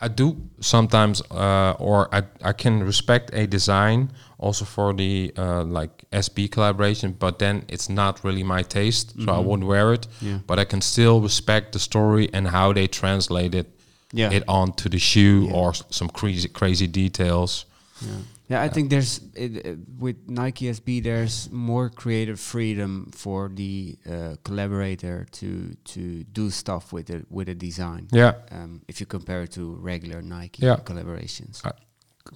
I 0.00 0.08
do 0.08 0.36
sometimes, 0.60 1.22
uh, 1.30 1.74
or 1.78 2.08
I 2.14 2.22
I 2.42 2.52
can 2.52 2.82
respect 2.84 3.30
a 3.34 3.46
design 3.46 4.12
also 4.38 4.64
for 4.64 4.94
the 4.94 5.32
uh, 5.36 5.64
like 5.64 6.03
SB 6.14 6.48
collaboration, 6.50 7.12
but 7.18 7.38
then 7.38 7.64
it's 7.68 7.88
not 7.88 8.22
really 8.24 8.42
my 8.44 8.62
taste, 8.62 9.14
so 9.24 9.32
I 9.32 9.38
won't 9.38 9.64
wear 9.64 9.92
it. 9.94 10.06
Yeah. 10.20 10.38
But 10.46 10.58
I 10.58 10.64
can 10.64 10.80
still 10.80 11.20
respect 11.20 11.72
the 11.72 11.78
story 11.78 12.28
and 12.32 12.48
how 12.48 12.72
they 12.72 12.86
translated 12.88 13.66
Yeah. 14.12 14.32
it 14.36 14.42
onto 14.48 14.88
the 14.88 14.98
shoe 14.98 15.46
Yeah. 15.46 15.56
or 15.56 15.74
some 15.90 16.08
crazy 16.10 16.48
crazy 16.48 16.86
details. 16.86 17.64
Yeah, 18.00 18.18
yeah. 18.50 18.66
I 18.66 18.68
think 18.70 18.90
there's 18.90 19.20
it, 19.34 19.66
uh, 19.66 19.74
with 19.98 20.16
Nike 20.28 20.66
SB. 20.70 21.00
There's 21.02 21.48
more 21.50 21.90
creative 21.90 22.38
freedom 22.38 23.10
for 23.12 23.50
the 23.54 23.96
uh, 24.06 24.36
collaborator 24.44 25.26
to 25.38 25.48
to 25.94 26.00
do 26.32 26.50
stuff 26.50 26.92
with 26.92 27.10
it 27.10 27.24
with 27.30 27.48
a 27.48 27.54
design. 27.54 28.06
Yeah. 28.12 28.32
Um, 28.50 28.80
if 28.88 29.00
you 29.00 29.06
compare 29.06 29.42
it 29.44 29.50
to 29.52 29.62
regular 29.92 30.22
Nike 30.22 30.62
Yeah. 30.66 30.76
collaborations. 30.84 31.60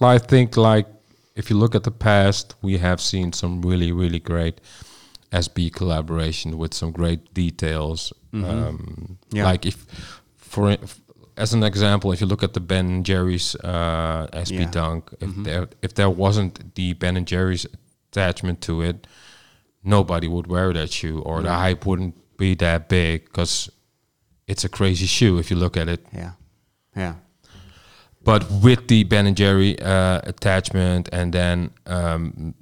I 0.01 0.19
think 0.19 0.55
like 0.57 0.87
if 1.35 1.49
you 1.49 1.57
look 1.57 1.75
at 1.75 1.83
the 1.83 1.91
past, 1.91 2.55
we 2.61 2.77
have 2.77 2.99
seen 3.01 3.33
some 3.33 3.61
really 3.61 3.91
really 3.91 4.19
great 4.19 4.61
SB 5.31 5.71
collaboration 5.73 6.57
with 6.57 6.73
some 6.73 6.91
great 6.91 7.33
details. 7.33 8.13
Um, 8.33 8.43
Mm-hmm. 8.43 9.13
Yeah. 9.37 9.45
Like 9.45 9.65
if 9.65 9.85
for 10.37 10.71
if, 10.71 10.99
as 11.37 11.53
an 11.53 11.63
example, 11.63 12.11
if 12.11 12.19
you 12.21 12.27
look 12.27 12.43
at 12.43 12.53
the 12.53 12.59
Ben 12.59 12.85
and 12.87 13.05
Jerry's 13.05 13.55
uh, 13.63 14.27
SB 14.33 14.59
Yeah. 14.59 14.71
Dunk, 14.71 15.09
if 15.19 15.29
Mhm. 15.29 15.43
there 15.43 15.67
if 15.81 15.93
there 15.93 16.09
wasn't 16.09 16.75
the 16.75 16.93
Ben 16.93 17.15
and 17.17 17.27
Jerry's 17.27 17.65
attachment 18.11 18.61
to 18.61 18.81
it, 18.81 19.07
nobody 19.83 20.27
would 20.27 20.47
wear 20.47 20.73
that 20.73 20.91
shoe, 20.91 21.19
or 21.21 21.41
the 21.41 21.53
hype 21.53 21.85
wouldn't 21.85 22.15
be 22.37 22.55
that 22.55 22.89
big 22.89 23.25
because 23.25 23.69
it's 24.47 24.63
a 24.65 24.69
crazy 24.69 25.05
shoe 25.05 25.37
if 25.39 25.49
you 25.51 25.57
look 25.57 25.77
at 25.77 25.87
it. 25.87 26.05
Yeah, 26.13 26.31
yeah, 26.95 27.13
but 28.29 28.51
with 28.61 28.87
the 28.87 29.03
Ben 29.05 29.25
and 29.25 29.35
Jerry 29.35 29.79
uh, 29.81 30.21
attachment 30.23 31.09
and 31.11 31.33
then 31.33 31.71
um, 31.87 32.53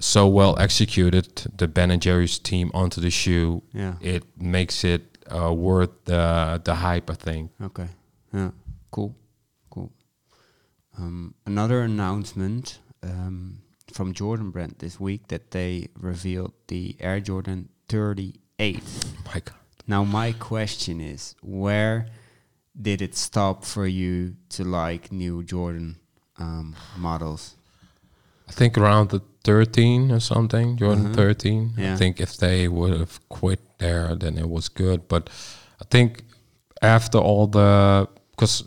so 0.00 0.26
well 0.26 0.58
executed 0.58 1.28
the 1.56 1.68
Ben 1.68 1.92
and 1.92 2.02
Jerry's 2.02 2.40
team 2.40 2.72
onto 2.74 3.00
the 3.00 3.10
shoe, 3.10 3.62
yeah. 3.72 3.94
it 4.00 4.24
makes 4.36 4.82
it 4.82 5.18
uh, 5.32 5.52
worth 5.52 5.90
the 6.06 6.60
the 6.64 6.74
hype. 6.74 7.08
I 7.08 7.14
think. 7.14 7.52
Okay. 7.62 7.88
Yeah. 8.32 8.50
Cool. 8.90 9.14
Cool. 9.70 9.92
Um, 10.98 11.34
another 11.46 11.82
announcement 11.82 12.80
um, 13.04 13.62
from 13.92 14.12
Jordan 14.12 14.50
Brand 14.50 14.74
this 14.78 14.98
week 14.98 15.28
that 15.28 15.52
they 15.52 15.88
revealed 15.96 16.52
the 16.66 16.96
Air 16.98 17.20
Jordan 17.20 17.68
38. 17.88 18.82
My 19.24 19.34
God. 19.34 19.54
Now 19.86 20.02
my 20.02 20.32
question 20.32 21.00
is, 21.00 21.36
where 21.42 22.08
did 22.80 23.00
it 23.02 23.14
stop 23.16 23.64
for 23.64 23.86
you 23.86 24.34
to 24.50 24.64
like 24.64 25.10
new 25.12 25.42
Jordan 25.42 25.96
um, 26.38 26.74
models? 26.96 27.54
I 28.48 28.52
think 28.52 28.78
around 28.78 29.10
the 29.10 29.20
13 29.44 30.10
or 30.12 30.20
something, 30.20 30.76
Jordan 30.76 31.06
Mhm. 31.12 31.14
13. 31.14 31.74
I 31.78 31.96
think 31.96 32.20
if 32.20 32.36
they 32.36 32.68
would 32.68 32.92
have 32.98 33.18
quit 33.28 33.60
there, 33.78 34.14
then 34.16 34.38
it 34.38 34.48
was 34.48 34.68
good. 34.68 35.08
But 35.08 35.30
I 35.80 35.84
think 35.90 36.22
after 36.82 37.18
all 37.18 37.46
the, 37.48 38.06
because 38.30 38.64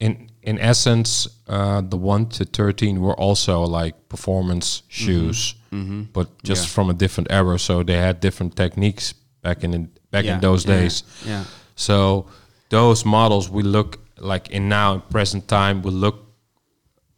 in 0.00 0.28
in 0.42 0.58
essence, 0.60 1.28
uh, 1.48 1.82
the 1.82 1.96
1 1.98 2.26
to 2.26 2.44
13 2.44 3.00
were 3.00 3.14
also 3.20 3.64
like 3.66 3.94
performance 4.08 4.82
shoes, 4.88 5.54
Mm-hmm. 5.72 6.02
but 6.12 6.28
just 6.42 6.62
Yeah. 6.64 6.74
from 6.74 6.90
a 6.90 6.94
different 6.94 7.30
era. 7.30 7.58
So 7.58 7.82
they 7.82 7.96
had 7.98 8.20
different 8.20 8.56
techniques 8.56 9.14
back 9.42 9.62
in, 9.64 9.74
in 9.74 9.88
back 10.10 10.24
in 10.24 10.40
those 10.40 10.64
yeah, 10.68 10.78
days. 10.80 11.02
Yeah. 11.26 11.44
So 11.76 12.26
those 12.68 13.04
models 13.04 13.48
we 13.50 13.62
look 13.62 13.98
like 14.18 14.50
in 14.50 14.68
now 14.68 14.94
in 14.94 15.00
present 15.00 15.48
time 15.48 15.82
we 15.82 15.90
look 15.90 16.26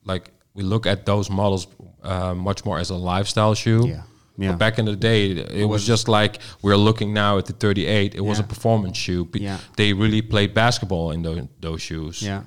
like 0.05 0.31
we 0.55 0.63
look 0.63 0.87
at 0.87 1.07
those 1.07 1.31
models 1.31 1.67
uh, 2.03 2.35
much 2.35 2.65
more 2.65 2.79
as 2.79 2.91
a 2.91 2.97
lifestyle 2.97 3.55
shoe. 3.55 3.87
Yeah. 3.87 4.03
Yeah. 4.39 4.53
But 4.53 4.59
back 4.59 4.79
in 4.79 4.87
the 4.87 4.97
day, 4.97 5.33
it, 5.33 5.65
was, 5.65 5.69
was- 5.69 5.87
just 5.87 6.09
like 6.09 6.39
we're 6.63 6.77
looking 6.77 7.13
now 7.13 7.37
at 7.39 7.47
the 7.47 7.53
38. 7.53 8.15
It 8.15 8.21
was 8.21 8.39
a 8.39 8.43
performance 8.43 8.97
shoe. 8.97 9.29
Yeah. 9.35 9.59
They 9.77 9.93
really 9.93 10.23
played 10.23 10.55
basketball 10.55 11.11
in 11.11 11.23
those 11.23 11.47
those 11.61 11.83
shoes. 11.83 12.23
Yeah. 12.23 12.43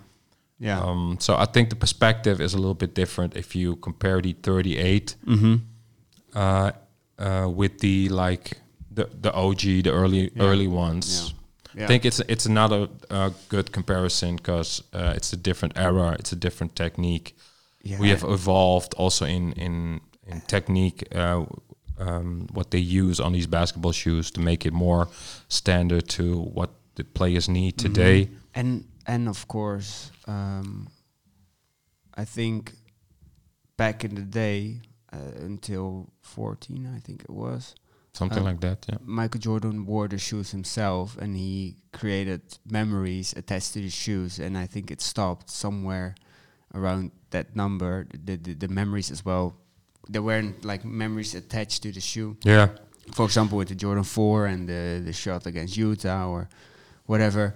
Yeah. 0.60 0.79
Um, 0.79 1.17
so 1.19 1.36
I 1.36 1.45
think 1.45 1.69
the 1.69 1.75
perspective 1.75 2.41
is 2.41 2.53
a 2.53 2.57
little 2.57 2.74
bit 2.74 2.95
different 2.95 3.36
if 3.36 3.55
you 3.55 3.75
compare 3.75 4.22
the 4.22 4.33
38 4.33 5.15
mm-hmm. 5.27 5.55
uh, 6.33 6.72
uh, 7.19 7.50
with 7.50 7.79
the 7.79 8.10
like 8.10 8.57
the 8.89 9.10
the 9.22 9.31
OG, 9.31 9.62
the 9.83 9.91
early 9.91 10.31
Yeah. 10.33 10.43
early 10.43 10.67
ones. 10.67 11.33
Yeah. 11.75 11.86
I 11.86 11.88
think 11.88 12.06
it's 12.06 12.20
it's 12.27 12.46
another 12.46 12.88
uh, 13.10 13.30
good 13.50 13.72
comparison 13.72 14.36
because 14.36 14.84
uh, 14.94 15.13
it's 15.15 15.34
a 15.34 15.38
different 15.38 15.77
era, 15.77 16.15
it's 16.20 16.32
a 16.34 16.36
different 16.36 16.75
technique. 16.75 17.36
Yeah. 17.84 18.00
We 18.00 18.10
have 18.10 18.24
evolved 18.24 18.94
also 18.98 19.25
in 19.25 19.53
in 19.53 20.00
in 20.27 20.42
technique. 20.42 21.03
Uh, 21.15 21.46
um, 22.00 22.48
what 22.53 22.70
they 22.70 22.80
use 23.03 23.24
on 23.24 23.34
these 23.34 23.48
basketball 23.48 23.92
shoes 23.94 24.32
to 24.32 24.42
make 24.42 24.65
it 24.68 24.74
more 24.74 25.08
standard 25.48 26.08
to 26.10 26.24
what 26.53 26.70
the 26.96 27.03
players 27.03 27.48
need 27.48 27.74
Mm-hmm. 27.77 27.94
today. 27.94 28.30
and 28.56 28.84
and 29.06 29.27
of 29.30 29.46
course 29.48 30.12
um, 30.27 30.88
I 32.22 32.25
think 32.25 32.72
back 33.77 34.03
in 34.03 34.15
the 34.15 34.22
day 34.22 34.82
uh, 35.13 35.46
until 35.46 36.08
14 36.22 36.88
I 36.98 37.00
think 37.00 37.22
it 37.24 37.30
was 37.30 37.75
Something 38.13 38.39
Um, 38.39 38.46
like 38.46 38.60
that. 38.62 38.86
Yeah. 38.89 38.98
Michael 39.03 39.39
Jordan 39.41 39.86
wore 39.86 40.08
the 40.08 40.17
shoes 40.17 40.51
himself 40.51 41.17
and 41.17 41.36
he 41.36 41.77
created 41.91 42.41
memories 42.65 43.34
attached 43.36 43.74
to 43.74 43.79
the 43.82 43.89
shoes 43.89 44.39
and 44.39 44.58
I 44.58 44.67
think 44.67 44.91
it 44.91 45.01
stopped 45.01 45.50
somewhere 45.50 46.13
around 46.75 47.12
that 47.32 47.55
number 47.55 48.05
the 48.25 48.36
the, 48.38 48.53
the 48.53 48.67
memories 48.67 49.12
as 49.12 49.25
well 49.25 49.55
there 50.10 50.22
weren't 50.22 50.63
like 50.65 50.84
memories 50.86 51.34
attached 51.36 51.82
to 51.84 51.91
the 51.91 52.01
shoe 52.01 52.36
Yeah. 52.46 52.67
for 53.13 53.25
example, 53.25 53.58
with 53.58 53.67
the 53.70 53.75
Jordan 53.75 54.03
4 54.03 54.46
and 54.48 54.67
the, 54.70 55.01
the 55.05 55.13
shot 55.13 55.46
against 55.46 55.75
Utah 55.77 56.27
or 56.29 56.48
whatever, 57.05 57.53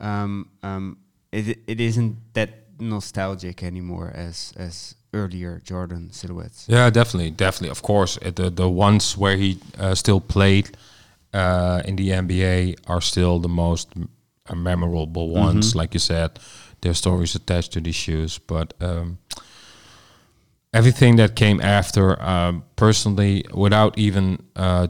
um, 0.00 0.48
um, 0.62 0.96
it 1.32 1.58
it 1.66 1.80
isn't 1.80 2.16
that 2.34 2.50
nostalgic 2.80 3.62
anymore 3.62 4.10
as 4.14 4.52
as 4.56 4.94
earlier 5.12 5.60
Jordan 5.64 6.10
silhouettes. 6.12 6.66
Yeah, 6.68 6.90
definitely, 6.90 7.30
definitely. 7.30 7.70
Of 7.70 7.82
course, 7.82 8.18
uh, 8.22 8.30
the 8.34 8.50
the 8.50 8.68
ones 8.68 9.16
where 9.16 9.36
he 9.36 9.58
uh, 9.78 9.94
still 9.94 10.20
played 10.20 10.70
uh, 11.34 11.82
in 11.84 11.96
the 11.96 12.10
NBA 12.12 12.74
are 12.86 13.00
still 13.02 13.38
the 13.40 13.48
most 13.48 13.88
m- 13.96 14.08
uh, 14.48 14.54
memorable 14.54 15.28
ones. 15.28 15.74
Like 15.74 15.94
you 15.94 16.00
said, 16.00 16.30
their 16.80 16.94
stories 16.94 17.34
attached 17.34 17.72
to 17.72 17.80
these 17.80 17.96
shoes, 17.98 18.38
but. 18.38 18.74
Um, 18.80 19.18
Everything 20.72 21.16
that 21.16 21.34
came 21.34 21.60
after, 21.60 22.22
um, 22.22 22.62
personally, 22.76 23.44
without 23.52 23.98
even 23.98 24.38
uh, 24.54 24.86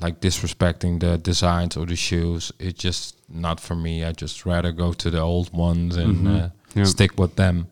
like 0.00 0.20
disrespecting 0.20 0.98
the 0.98 1.16
designs 1.16 1.76
or 1.76 1.86
the 1.86 1.94
shoes, 1.94 2.50
it's 2.58 2.82
just 2.82 3.14
not 3.28 3.60
for 3.60 3.76
me. 3.76 4.02
I 4.02 4.10
just 4.10 4.44
rather 4.44 4.72
go 4.72 4.92
to 4.94 5.08
the 5.10 5.20
old 5.20 5.52
ones 5.52 5.96
and 5.96 6.26
uh, 6.26 6.48
Yeah. 6.74 6.84
stick 6.86 7.20
with 7.20 7.36
them. 7.36 7.68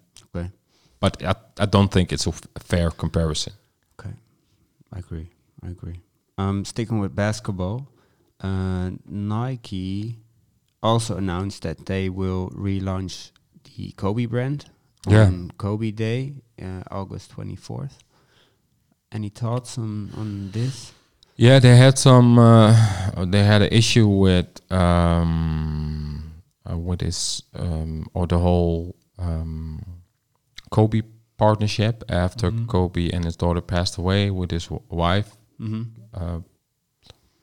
But 1.04 1.22
I, 1.22 1.34
I 1.58 1.66
don't 1.66 1.92
think 1.92 2.12
it's 2.14 2.26
a 2.26 2.30
f- 2.30 2.40
fair 2.58 2.90
comparison. 2.90 3.52
Okay, 4.00 4.14
I 4.90 4.98
agree. 5.00 5.28
I 5.62 5.68
agree. 5.68 6.00
Um, 6.38 6.64
sticking 6.64 6.98
with 6.98 7.14
basketball, 7.14 7.88
uh, 8.40 8.90
Nike 9.06 10.16
also 10.82 11.18
announced 11.18 11.62
that 11.64 11.84
they 11.84 12.08
will 12.08 12.48
relaunch 12.56 13.32
the 13.76 13.92
Kobe 13.96 14.24
brand 14.24 14.64
Yeah. 15.06 15.26
on 15.26 15.50
Kobe 15.58 15.90
Day, 15.90 16.36
uh, 16.62 16.82
August 16.90 17.32
twenty 17.32 17.56
fourth. 17.56 17.98
Any 19.12 19.28
thoughts 19.28 19.76
on 19.76 20.10
on 20.16 20.52
this? 20.52 20.92
Yeah, 21.36 21.60
they 21.60 21.76
had 21.76 21.98
some. 21.98 22.38
Uh, 22.38 22.72
they 23.26 23.44
had 23.44 23.60
an 23.60 23.72
issue 23.72 24.08
with 24.08 24.48
um, 24.72 26.32
uh, 26.64 26.78
with 26.78 27.00
this 27.00 27.42
um, 27.54 28.06
or 28.14 28.26
the 28.26 28.38
whole 28.38 28.96
um, 29.18 29.93
Kobe 30.74 31.02
partnership 31.36 31.94
after 32.08 32.50
Kobe 32.66 33.10
and 33.14 33.24
his 33.24 33.36
daughter 33.36 33.60
passed 33.74 33.94
away 33.98 34.30
with 34.38 34.50
his 34.50 34.64
w- 34.70 34.82
wife. 35.04 35.28
Mm-hmm. 35.60 35.82
Uh, 36.20 36.38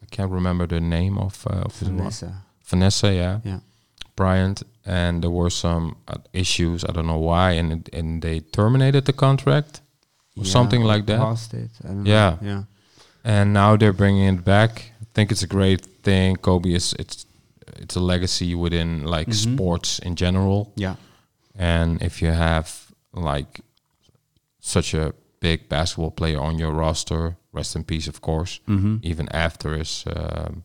I 0.04 0.06
can't 0.16 0.32
remember 0.32 0.66
the 0.68 0.80
name 0.82 1.18
of, 1.18 1.46
uh, 1.48 1.66
of 1.68 1.80
his 1.80 1.90
wife. 1.90 1.98
Vanessa. 2.00 2.32
Vanessa, 2.70 3.08
yeah, 3.14 3.40
Yeah. 3.44 3.60
Bryant, 4.16 4.64
and 4.86 5.22
there 5.24 5.32
were 5.42 5.50
some 5.50 5.86
uh, 6.08 6.16
issues. 6.34 6.84
I 6.84 6.92
don't 6.96 7.08
know 7.08 7.24
why, 7.32 7.52
and 7.60 7.72
it- 7.72 7.90
and 8.00 8.22
they 8.22 8.40
terminated 8.42 9.04
the 9.06 9.14
contract 9.14 9.82
or 10.38 10.44
Yeah, 10.44 10.52
something 10.52 10.84
like 10.92 11.06
that. 11.06 11.20
Paused 11.20 11.54
it. 11.54 11.72
I 11.84 11.88
don't 11.88 12.06
Yeah. 12.06 12.36
Know. 12.42 12.48
Yeah. 12.52 12.64
and 13.24 13.54
now 13.54 13.78
they're 13.78 13.94
bringing 14.04 14.36
it 14.38 14.44
back. 14.44 14.72
I 15.02 15.06
think 15.14 15.32
it's 15.32 15.44
a 15.44 15.48
great 15.58 15.82
thing. 16.04 16.38
Kobe 16.38 16.70
is 16.74 16.94
it's 17.00 17.26
it's 17.84 17.96
a 17.96 18.00
legacy 18.14 18.56
within 18.56 18.90
like 19.16 19.30
Mhm. 19.30 19.36
sports 19.36 20.00
in 20.00 20.16
general, 20.16 20.60
Yeah. 20.76 20.96
and 21.56 22.02
if 22.02 22.22
you 22.22 22.32
have 22.34 22.68
like 23.14 23.62
such 24.60 24.94
a 24.94 25.14
big 25.40 25.68
basketball 25.70 26.12
player 26.12 26.40
on 26.40 26.60
your 26.60 26.72
roster, 26.72 27.38
rest 27.52 27.76
in 27.76 27.84
peace, 27.84 28.08
of 28.08 28.22
course. 28.22 28.60
Mm-hmm. 28.68 28.98
Even 29.02 29.28
after 29.30 29.78
his 29.78 30.04
um, 30.16 30.64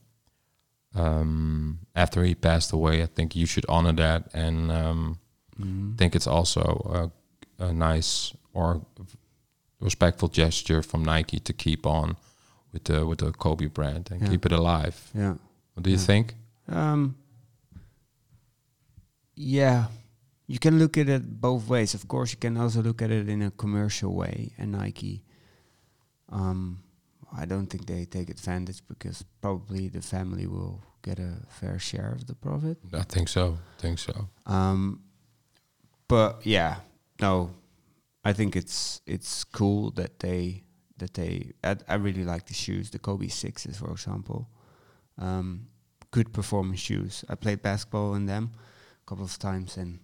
um, 0.95 1.79
after 1.95 2.25
he 2.25 2.35
passed 2.35 2.73
away, 2.73 3.03
I 3.03 3.07
think 3.07 3.35
you 3.37 3.47
should 3.47 3.67
honor 3.69 3.93
that, 3.93 4.29
and 4.35 4.71
um, 4.73 5.19
Mm-hmm. 5.59 5.93
I 5.95 5.97
think 5.97 6.15
it's 6.15 6.27
also 6.27 7.11
a, 7.59 7.65
a 7.65 7.73
nice 7.73 8.35
or 8.53 8.83
respectful 9.81 10.29
gesture 10.29 10.83
from 10.83 11.03
Nike 11.03 11.39
to 11.41 11.53
keep 11.55 11.87
on 11.87 12.17
with 12.75 12.85
the 12.85 13.07
with 13.07 13.21
the 13.21 13.33
Kobe 13.33 13.65
brand 13.67 14.11
and 14.11 14.21
Yeah. 14.21 14.29
keep 14.29 14.45
it 14.45 14.53
alive. 14.53 15.11
Yeah. 15.15 15.37
What 15.73 15.83
do 15.85 15.89
you 15.91 15.97
Yeah. 15.97 16.05
think? 16.07 16.35
Um, 16.69 17.15
yeah, 19.35 19.87
you 20.47 20.59
can 20.59 20.79
look 20.79 20.97
at 20.97 21.09
it 21.09 21.41
both 21.41 21.69
ways. 21.69 21.95
Of 21.95 22.07
course, 22.09 22.33
you 22.33 22.39
can 22.39 22.57
also 22.57 22.83
look 22.83 23.03
at 23.03 23.11
it 23.11 23.29
in 23.29 23.43
a 23.43 23.51
commercial 23.51 24.15
way. 24.15 24.53
And 24.59 24.73
Nike, 24.73 25.25
um, 26.29 26.83
I 27.37 27.47
don't 27.47 27.67
think 27.67 27.87
they 27.87 28.05
take 28.05 28.31
advantage 28.31 28.83
because 28.89 29.25
probably 29.41 29.89
the 29.89 30.03
family 30.03 30.47
will 30.47 30.83
get 31.03 31.19
a 31.19 31.39
fair 31.49 31.79
share 31.79 32.13
of 32.13 32.27
the 32.27 32.35
profit. 32.35 32.79
I 32.93 33.03
think 33.03 33.29
so. 33.29 33.59
I 33.79 33.81
think 33.81 33.99
so. 33.99 34.29
Um, 34.47 35.03
but 36.09 36.47
yeah, 36.47 36.77
no, 37.21 37.51
I 38.25 38.33
think 38.33 38.55
it's 38.55 39.01
it's 39.07 39.43
cool 39.45 39.91
that 39.93 40.21
they 40.21 40.65
that 40.99 41.15
they. 41.15 41.53
I, 41.65 41.77
I 41.89 41.95
really 41.95 42.25
like 42.25 42.47
the 42.47 42.55
shoes, 42.55 42.91
the 42.91 42.99
Kobe 42.99 43.29
sixes, 43.29 43.79
for 43.79 43.91
example. 43.91 44.49
Um, 45.19 45.69
good 46.13 46.33
performance 46.33 46.81
shoes. 46.81 47.25
I 47.29 47.35
played 47.35 47.63
basketball 47.63 48.15
in 48.15 48.27
them 48.27 48.53
a 49.03 49.09
couple 49.09 49.25
of 49.25 49.39
times, 49.39 49.77
and 49.77 49.99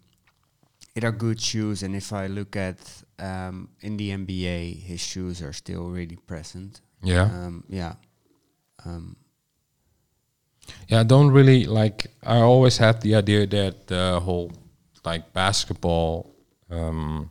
it 0.95 1.05
are 1.05 1.13
good 1.13 1.41
shoes. 1.41 1.83
And 1.83 1.95
if 1.95 2.13
I 2.13 2.27
look 2.27 2.57
at 2.57 2.79
um, 3.19 3.69
in 3.81 3.97
the 3.97 4.11
NBA, 4.11 4.83
his 4.83 5.01
shoes 5.01 5.43
are 5.43 5.53
still 5.53 5.89
really 5.89 6.17
present. 6.17 6.81
Yeah. 7.03 7.25
Um, 7.25 7.65
yeah. 7.69 7.95
Um, 8.85 9.17
Yeah, 10.89 11.01
I 11.01 11.05
don't 11.05 11.31
really 11.31 11.65
like. 11.65 12.07
I 12.23 12.39
always 12.41 12.79
had 12.79 13.01
the 13.01 13.15
idea 13.17 13.47
that 13.47 13.87
the 13.87 14.21
whole 14.21 14.53
like 15.05 15.33
basketball 15.33 16.35
um, 16.71 17.31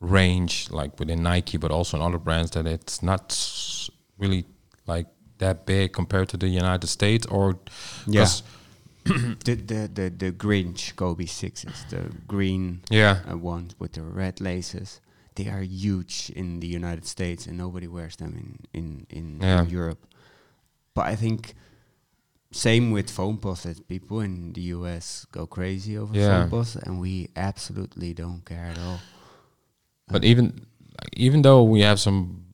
range, 0.00 0.70
like 0.70 0.98
within 0.98 1.22
Nike, 1.22 1.58
but 1.58 1.70
also 1.70 1.96
in 1.96 2.02
other 2.02 2.18
brands, 2.18 2.50
that 2.52 2.66
it's 2.66 3.02
not 3.02 3.36
really 4.18 4.44
like 4.86 5.06
that 5.38 5.66
big 5.66 5.92
compared 5.92 6.28
to 6.30 6.36
the 6.36 6.48
United 6.48 6.86
States. 6.86 7.26
Or 7.26 7.58
Yeah. 8.06 8.26
the, 9.44 9.54
the 9.54 9.90
the 9.92 10.10
the 10.10 10.32
Grinch 10.32 10.94
Kobe 10.96 11.26
sixes, 11.26 11.84
the 11.90 12.10
green 12.26 12.80
yeah, 12.90 13.20
uh, 13.30 13.36
ones 13.36 13.74
with 13.78 13.92
the 13.92 14.02
red 14.02 14.40
laces. 14.40 15.00
They 15.36 15.48
are 15.48 15.62
huge 15.62 16.30
in 16.34 16.60
the 16.60 16.66
United 16.66 17.06
States, 17.06 17.46
and 17.46 17.56
nobody 17.56 17.86
wears 17.86 18.16
them 18.16 18.34
in 18.36 18.58
in 18.72 19.06
in, 19.10 19.40
Yeah. 19.40 19.62
in 19.62 19.70
Europe. 19.70 20.06
But 20.94 21.06
I 21.06 21.16
think 21.16 21.54
same 22.52 22.90
with 22.90 23.08
Foamposite. 23.10 23.86
People 23.86 24.20
in 24.20 24.52
the 24.52 24.74
US 24.76 25.24
go 25.32 25.46
crazy 25.46 25.96
over 25.96 26.14
Yeah. 26.16 26.48
Foamposite, 26.48 26.82
and 26.86 27.00
we 27.00 27.28
absolutely 27.36 28.12
don't 28.12 28.44
care 28.44 28.66
at 28.72 28.78
all. 28.78 28.98
but 30.08 30.24
even 30.24 30.66
like, 31.00 31.14
even 31.16 31.42
though 31.42 31.62
we 31.62 31.80
have 31.82 31.98
some 32.00 32.44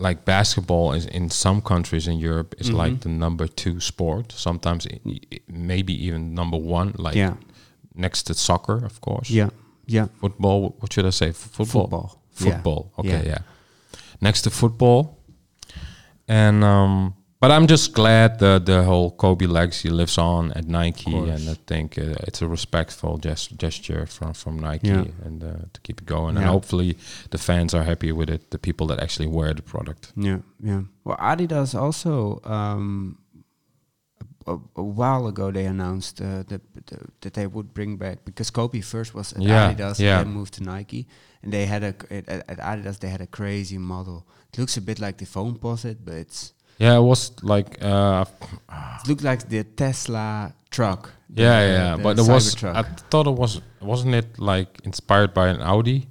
like 0.00 0.24
basketball 0.24 0.92
is 0.96 1.06
in 1.06 1.30
some 1.30 1.60
countries 1.60 2.06
in 2.06 2.18
Europe 2.20 2.54
is 2.58 2.70
like 2.70 2.92
Mhm. 2.92 3.00
the 3.00 3.08
number 3.08 3.48
two 3.48 3.80
sport. 3.80 4.32
Sometimes 4.32 4.86
maybe 5.48 5.92
even 6.06 6.34
number 6.34 6.56
one, 6.56 6.92
like 6.98 7.16
yeah, 7.18 7.34
next 7.94 8.22
to 8.26 8.34
soccer, 8.34 8.84
of 8.84 9.00
course. 9.00 9.30
yeah, 9.34 9.50
yeah. 9.86 10.06
football. 10.20 10.74
What 10.80 10.92
should 10.92 11.06
I 11.06 11.10
say? 11.10 11.28
F- 11.28 11.36
Football. 11.36 11.82
Football. 11.82 12.20
Yeah. 12.36 12.44
Football. 12.54 12.92
Okay, 12.98 13.08
Yeah. 13.08 13.24
yeah. 13.26 13.38
Next 14.20 14.42
to 14.42 14.50
football, 14.50 15.18
and 16.28 16.62
um, 16.64 17.14
but 17.40 17.50
I'm 17.50 17.66
just 17.66 17.92
glad 17.94 18.38
the 18.38 18.58
the 18.58 18.82
whole 18.82 19.10
Kobe 19.10 19.46
legacy 19.46 19.90
lives 19.90 20.18
on 20.18 20.52
at 20.52 20.64
Nike, 20.66 21.14
and 21.16 21.48
I 21.48 21.56
think 21.66 21.96
uh, 21.98 22.26
it's 22.26 22.42
a 22.42 22.48
respectful 22.48 23.18
gest- 23.18 23.56
gesture 23.62 24.06
from 24.06 24.32
from 24.34 24.58
Nike, 24.58 24.88
Yeah. 24.88 25.04
and 25.26 25.42
uh, 25.44 25.48
to 25.72 25.80
keep 25.82 26.00
it 26.00 26.06
going. 26.06 26.36
And 26.36 26.46
hopefully, 26.46 26.96
the 27.30 27.38
fans 27.38 27.74
are 27.74 27.84
happy 27.84 28.12
with 28.12 28.30
it. 28.30 28.50
The 28.50 28.58
people 28.58 28.86
that 28.88 29.00
actually 29.02 29.28
wear 29.28 29.54
the 29.54 29.62
product. 29.62 30.12
Yeah, 30.16 30.38
yeah. 30.64 30.82
Well, 31.04 31.16
Adidas 31.18 31.74
also 31.74 32.40
um, 32.44 33.18
a, 34.46 34.52
a, 34.52 34.58
a 34.76 34.82
while 34.82 35.26
ago 35.28 35.50
they 35.52 35.66
announced 35.66 36.20
uh, 36.20 36.42
that 36.48 36.60
that- 36.88 37.20
that 37.20 37.32
they 37.34 37.46
would 37.46 37.72
bring 37.74 37.98
back 37.98 38.18
because 38.24 38.50
Kobe 38.52 38.80
first 38.82 39.14
was 39.14 39.32
at 39.32 39.42
Yeah, 39.42 39.72
Adidas 39.72 39.98
yeah. 40.00 40.18
and 40.20 40.26
then 40.28 40.34
moved 40.34 40.54
to 40.54 40.62
Nike, 40.62 41.06
and 41.42 41.52
they 41.52 41.66
had 41.66 41.82
a 41.82 41.94
at, 42.10 42.28
at 42.28 42.42
at 42.48 42.58
Adidas 42.58 42.98
they 42.98 43.10
had 43.10 43.20
a 43.20 43.26
crazy 43.26 43.78
model. 43.78 44.26
It 44.52 44.58
looks 44.58 44.76
a 44.76 44.80
bit 44.80 44.98
like 44.98 45.16
the 45.18 45.26
Foamposite, 45.26 45.98
but 46.04 46.14
it's 46.14 46.52
Yeah, 46.78 46.96
it 46.96 47.02
was 47.02 47.32
like 47.42 47.78
uh, 47.82 48.24
it 49.00 49.08
looks 49.08 49.24
like 49.24 49.48
the 49.48 49.64
Tesla 49.64 50.52
truck. 50.70 51.10
the- 51.28 51.42
yeah, 51.42 51.60
yeah, 51.66 51.96
the 51.96 52.02
but 52.02 52.18
it 52.18 52.26
was. 52.28 52.54
Cybertruck. 52.54 52.74
I 52.76 52.82
thought 53.10 53.26
it 53.26 53.34
was. 53.34 53.60
Wasn't 53.80 54.14
it 54.14 54.38
like 54.38 54.68
inspired 54.84 55.32
by 55.34 55.48
an 55.48 55.60
Audi? 55.62 56.08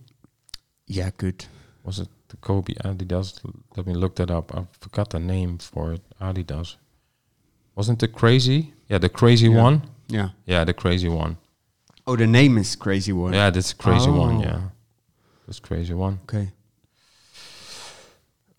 yeah, 0.88 1.10
good. 1.18 1.46
was 1.84 2.00
it 2.00 2.08
the 2.30 2.38
Kobe 2.38 2.74
Adidas? 2.84 3.40
Let 3.76 3.88
me 3.88 3.94
look 3.94 4.16
that 4.16 4.30
up. 4.32 4.54
I 4.56 4.66
forgot 4.80 5.10
the 5.10 5.20
name 5.20 5.58
for 5.58 5.94
it. 5.94 6.02
Adidas. 6.20 6.76
Wasn't 7.76 8.00
the 8.00 8.08
crazy? 8.08 8.74
Yeah, 8.90 8.98
the 9.00 9.10
crazy 9.10 9.48
Yeah. 9.50 9.64
one. 9.64 9.82
Yeah. 10.10 10.30
Yeah, 10.46 10.66
the 10.66 10.74
crazy 10.74 11.10
one. 11.10 11.38
Oh, 12.06 12.16
the 12.18 12.28
name 12.28 12.58
is 12.58 12.76
crazy 12.76 13.12
one. 13.14 13.34
Yeah, 13.34 13.50
that's 13.50 13.74
crazy 13.74 14.10
one. 14.10 14.38
Oh. 14.38 14.42
Yeah, 14.42 14.62
that's 15.46 15.60
crazy 15.60 15.94
one. 15.94 16.20
Okay. 16.24 16.52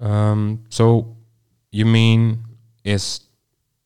Um, 0.00 0.64
so 0.68 1.16
you 1.70 1.84
mean 1.84 2.44
is 2.84 3.20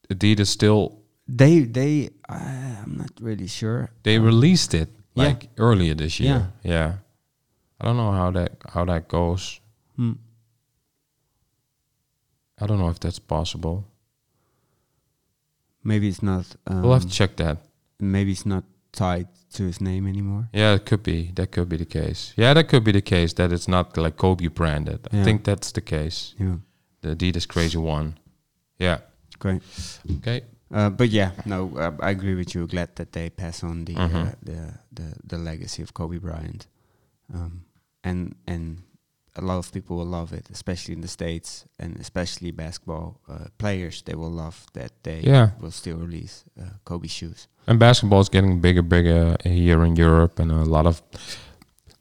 Adidas 0.09 0.49
still? 0.49 0.99
They 1.29 1.61
they 1.61 2.11
uh, 2.29 2.83
I'm 2.85 2.97
not 2.99 3.11
really 3.21 3.47
sure. 3.49 3.91
They 4.03 4.19
released 4.19 4.75
it 4.75 4.89
Yeah. 5.15 5.25
like 5.29 5.49
earlier 5.59 5.95
this 5.95 6.19
year. 6.21 6.51
Yeah. 6.63 6.73
yeah. 6.73 6.93
I 7.81 7.85
don't 7.87 7.97
know 7.97 8.13
how 8.13 8.31
that 8.33 8.51
how 8.75 8.85
that 8.87 9.09
goes. 9.09 9.61
Hmm. 9.97 10.13
I 12.61 12.67
don't 12.67 12.79
know 12.79 12.91
if 12.91 12.99
that's 13.01 13.19
possible. 13.19 13.85
Maybe 15.85 16.09
it's 16.09 16.23
not. 16.23 16.47
Um, 16.67 16.83
we'll 16.83 16.93
have 16.93 17.03
to 17.07 17.11
check 17.13 17.37
that. 17.37 17.59
maybe 17.99 18.31
it's 18.33 18.47
not 18.47 18.65
tied 18.93 19.27
to 19.55 19.65
his 19.65 19.81
name 19.81 20.07
anymore. 20.09 20.49
Yeah, 20.53 20.75
it 20.75 20.85
could 20.87 21.03
be. 21.03 21.31
That 21.35 21.51
could 21.53 21.69
be 21.69 21.77
the 21.77 21.85
case. 21.87 22.33
Yeah, 22.37 22.55
that 22.55 22.69
could 22.69 22.85
be 22.85 22.93
the 22.93 23.01
case. 23.03 23.33
That 23.35 23.53
it's 23.53 23.69
not 23.69 23.97
like 23.97 24.17
Kobe 24.17 24.49
branded. 24.49 25.07
I 25.13 25.23
think 25.25 25.45
that's 25.45 25.73
the 25.73 25.81
case. 25.81 26.35
Yeah, 26.39 26.57
The 27.03 27.15
Adidas 27.15 27.47
Crazy 27.47 27.79
One. 27.79 28.15
Yeah. 28.79 28.99
great. 29.39 29.63
Okay. 30.19 30.43
Uh, 30.75 30.89
but 30.89 31.11
yeah, 31.11 31.33
no, 31.45 31.71
uh, 31.77 31.93
I 32.01 32.11
agree 32.11 32.35
with 32.35 32.55
you. 32.55 32.67
Glad 32.67 32.97
that 32.97 33.13
they 33.13 33.29
pass 33.31 33.63
on 33.63 33.85
the 33.85 33.95
uh, 33.97 34.09
Mhm. 34.09 34.35
the, 34.43 34.59
the 34.93 35.15
the 35.29 35.39
legacy 35.39 35.83
of 35.83 35.93
Kobe 35.93 36.19
Bryant, 36.19 36.67
um, 37.35 37.65
and 38.05 38.35
and 38.47 38.79
a 39.37 39.41
lot 39.43 39.59
of 39.59 39.71
people 39.73 39.97
will 39.97 40.07
love 40.21 40.33
it, 40.37 40.49
especially 40.51 40.95
in 40.95 41.01
the 41.03 41.09
states, 41.09 41.67
and 41.79 42.01
especially 42.01 42.53
basketball 42.53 43.21
uh, 43.29 43.47
players. 43.59 44.03
They 44.03 44.15
will 44.15 44.31
love 44.33 44.67
that 44.73 44.93
they 45.03 45.21
Yeah. 45.25 45.51
will 45.61 45.71
still 45.73 45.99
release 45.99 46.45
uh, 46.61 46.65
Kobe 46.85 47.09
shoes. 47.09 47.49
And 47.67 47.79
basketball 47.79 48.21
is 48.21 48.29
getting 48.31 48.61
bigger, 48.61 48.83
bigger 48.83 49.37
here 49.45 49.85
in 49.85 49.97
Europe, 49.97 50.43
and 50.43 50.51
a 50.53 50.65
lot 50.65 50.87
of 50.87 51.03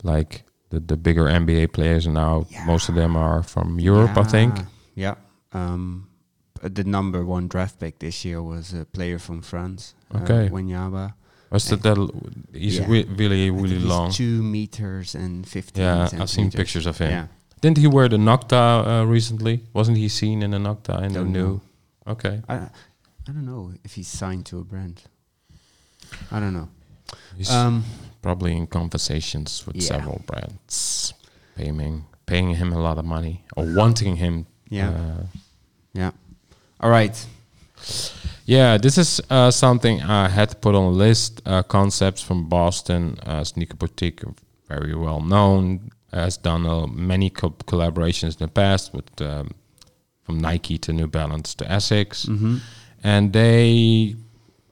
like 0.04 0.44
the 0.70 0.80
the 0.80 0.96
bigger 0.98 1.26
NBA 1.28 1.68
players 1.68 2.06
now. 2.08 2.46
Most 2.66 2.90
of 2.90 2.96
them 2.96 3.16
are 3.16 3.44
from 3.44 3.80
Europe, 3.80 4.18
I 4.18 4.24
think. 4.24 4.54
Yeah. 4.96 5.16
Um, 5.54 6.08
uh, 6.64 6.70
the 6.72 6.84
number 6.84 7.26
one 7.26 7.48
draft 7.48 7.80
pick 7.80 8.00
this 8.00 8.24
year 8.26 8.42
was 8.42 8.74
a 8.74 8.86
player 8.86 9.20
from 9.20 9.42
France. 9.42 9.94
Okay. 10.16 10.48
Uh, 10.48 10.50
Wanyama. 10.50 11.14
Was 11.50 11.66
that 11.66 11.82
that? 11.84 11.98
He's 12.54 12.78
Yeah. 12.80 12.88
re- 12.88 13.04
really, 13.18 13.50
really 13.50 13.76
he's 13.76 13.84
long. 13.84 14.12
Two 14.12 14.42
meters 14.42 15.16
and 15.16 15.46
fifteen. 15.48 15.84
Yeah, 15.84 16.08
I've 16.20 16.30
seen 16.30 16.50
pictures 16.52 16.86
of 16.86 16.98
him. 16.98 17.10
Yeah. 17.12 17.28
Didn't 17.62 17.78
he 17.78 17.88
wear 17.88 18.08
the 18.10 18.18
Nocta 18.18 18.86
uh, 19.02 19.06
recently? 19.06 19.64
Wasn't 19.74 19.98
he 19.98 20.08
seen 20.10 20.42
in 20.44 20.52
the 20.52 20.58
Nocta 20.58 21.02
in 21.04 21.14
the 21.14 21.20
Don't 21.20 21.32
new? 21.34 21.48
know. 21.48 21.62
Okay. 22.08 22.42
I 22.48 22.56
I 22.56 22.70
don't 23.34 23.46
know 23.46 23.72
if 23.84 23.96
he's 23.96 24.08
signed 24.08 24.46
to 24.48 24.60
a 24.60 24.64
brand. 24.64 25.04
I 26.32 26.40
don't 26.40 26.54
know. 26.54 26.70
He's 27.38 27.52
Um, 27.52 27.84
probably 28.22 28.56
in 28.56 28.68
conversations 28.68 29.66
with 29.68 29.76
yeah. 29.76 29.88
several 29.88 30.22
brands, 30.26 31.14
paying 31.56 32.06
paying 32.26 32.56
him 32.56 32.72
a 32.74 32.80
lot 32.80 32.98
of 32.98 33.06
money 33.06 33.44
or 33.58 33.66
wanting 33.76 34.16
him. 34.18 34.46
Yeah. 34.72 34.90
Uh, 34.90 35.26
yeah. 35.94 36.12
All 36.80 36.90
right. 36.90 37.16
yeah, 38.46 38.78
this 38.78 38.98
is 38.98 39.22
uh, 39.30 39.52
something 39.52 40.02
I 40.02 40.30
had 40.30 40.50
to 40.50 40.56
put 40.56 40.74
on 40.76 40.84
a 40.86 40.90
list. 40.90 41.42
Uh, 41.46 41.62
concepts 41.64 42.22
from 42.24 42.50
Boston 42.50 43.20
uh, 43.26 43.44
sneaker 43.44 43.76
boutique, 43.76 44.24
very 44.68 44.96
well 44.96 45.22
known, 45.22 45.92
has 46.14 46.38
done 46.38 46.66
uh, 46.66 46.88
many 46.88 47.30
co- 47.30 47.56
collaborations 47.68 48.40
in 48.40 48.48
the 48.48 48.52
past 48.52 48.94
with 48.94 49.22
um, 49.22 49.52
from 50.24 50.40
Nike 50.40 50.78
to 50.80 50.94
New 50.94 51.08
Balance 51.08 51.54
to 51.56 51.66
ASICS. 51.66 52.28
Mm-hmm. 52.28 52.58
and 53.04 53.34
they 53.34 54.16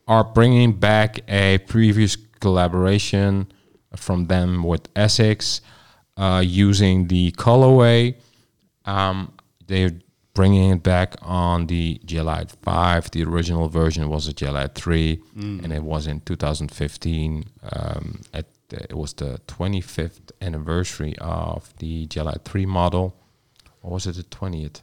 are 0.07 0.23
bringing 0.23 0.73
back 0.73 1.19
a 1.27 1.57
previous 1.67 2.15
collaboration 2.39 3.47
from 3.95 4.25
them 4.27 4.63
with 4.63 4.91
ASICS 4.93 5.61
uh, 6.17 6.41
using 6.45 7.07
the 7.07 7.31
colorway. 7.33 8.15
Um, 8.85 9.33
they're 9.69 9.91
bringing 10.33 10.71
it 10.71 10.83
back 10.83 11.15
on 11.21 11.67
the 11.67 12.01
Gel-Lyte 12.05 12.51
5. 12.63 13.11
The 13.11 13.23
original 13.23 13.69
version 13.69 14.09
was 14.09 14.27
a 14.27 14.33
Gel-Lyte 14.33 14.75
3, 14.75 15.21
and 15.35 15.71
it 15.71 15.83
was 15.83 16.07
in 16.07 16.21
2015. 16.21 17.45
Um, 17.71 18.21
at 18.33 18.45
the, 18.69 18.83
it 18.83 18.97
was 18.97 19.13
the 19.13 19.39
25th 19.47 20.31
anniversary 20.41 21.15
of 21.19 21.73
the 21.77 22.05
Gel-Lyte 22.07 22.43
3 22.45 22.65
model. 22.65 23.15
Or 23.81 23.91
was 23.91 24.07
it 24.07 24.15
the 24.17 24.23
20th? 24.23 24.81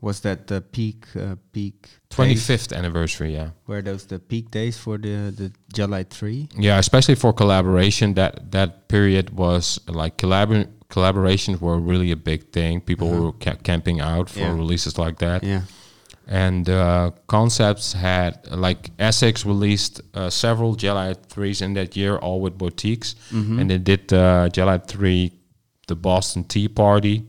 Was 0.00 0.20
that 0.20 0.46
the 0.46 0.60
peak 0.62 1.04
uh, 1.14 1.36
peak 1.52 1.88
days? 2.08 2.48
25th 2.48 2.74
anniversary, 2.74 3.34
yeah. 3.34 3.50
Were 3.66 3.82
those 3.82 4.06
the 4.06 4.18
peak 4.18 4.50
days 4.50 4.78
for 4.78 4.96
the 4.96 5.30
the 5.36 5.52
Gel-Lyte 5.74 6.08
three? 6.08 6.48
Yeah, 6.56 6.78
especially 6.78 7.16
for 7.16 7.34
collaboration, 7.34 8.14
that 8.14 8.50
that 8.52 8.88
period 8.88 9.36
was 9.36 9.78
like 9.86 10.16
collabor- 10.16 10.68
collaborations 10.90 11.60
were 11.60 11.78
really 11.78 12.10
a 12.12 12.16
big 12.16 12.50
thing. 12.52 12.80
People 12.80 13.08
Uh-huh. 13.10 13.22
were 13.22 13.32
ca- 13.44 13.60
camping 13.62 14.00
out 14.00 14.28
for 14.30 14.40
Yeah. 14.40 14.54
releases 14.54 14.98
like 14.98 15.18
that, 15.18 15.42
Yeah. 15.44 15.62
and 16.26 16.68
uh, 16.68 17.10
concepts 17.26 17.92
had 17.94 18.32
like 18.50 18.90
ASICS 18.98 19.44
released 19.44 20.00
uh, 20.14 20.28
several 20.30 20.74
Gel-Lyte 20.74 21.26
threes 21.26 21.60
in 21.62 21.74
that 21.74 21.96
year, 21.96 22.16
all 22.16 22.40
with 22.40 22.56
boutiques, 22.58 23.14
Mm-hmm. 23.32 23.58
and 23.58 23.70
they 23.70 23.78
did 23.78 24.12
uh, 24.12 24.48
Gel-Lyte 24.48 24.86
three, 24.86 25.32
the 25.86 25.94
Boston 25.96 26.44
Tea 26.44 26.68
Party. 26.68 27.24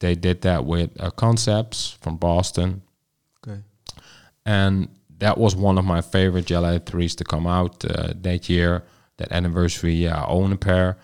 They 0.00 0.14
did 0.14 0.40
that 0.42 0.64
with 0.66 0.90
uh, 1.00 1.10
concepts 1.10 1.96
from 2.02 2.16
Boston, 2.16 2.82
Okay. 3.46 3.60
and 4.44 4.88
that 5.18 5.38
was 5.38 5.54
one 5.56 5.78
of 5.78 5.84
my 5.84 6.00
favorite 6.02 6.46
Gel-Lyte 6.46 6.86
threes 6.86 7.14
to 7.16 7.24
come 7.24 7.46
out 7.46 7.84
uh, 7.84 8.12
that 8.22 8.48
year. 8.48 8.82
That 9.18 9.30
anniversary, 9.30 9.94
yeah, 9.94 10.22
I 10.22 10.26
own 10.26 10.52
a 10.52 10.56
pair, 10.56 10.96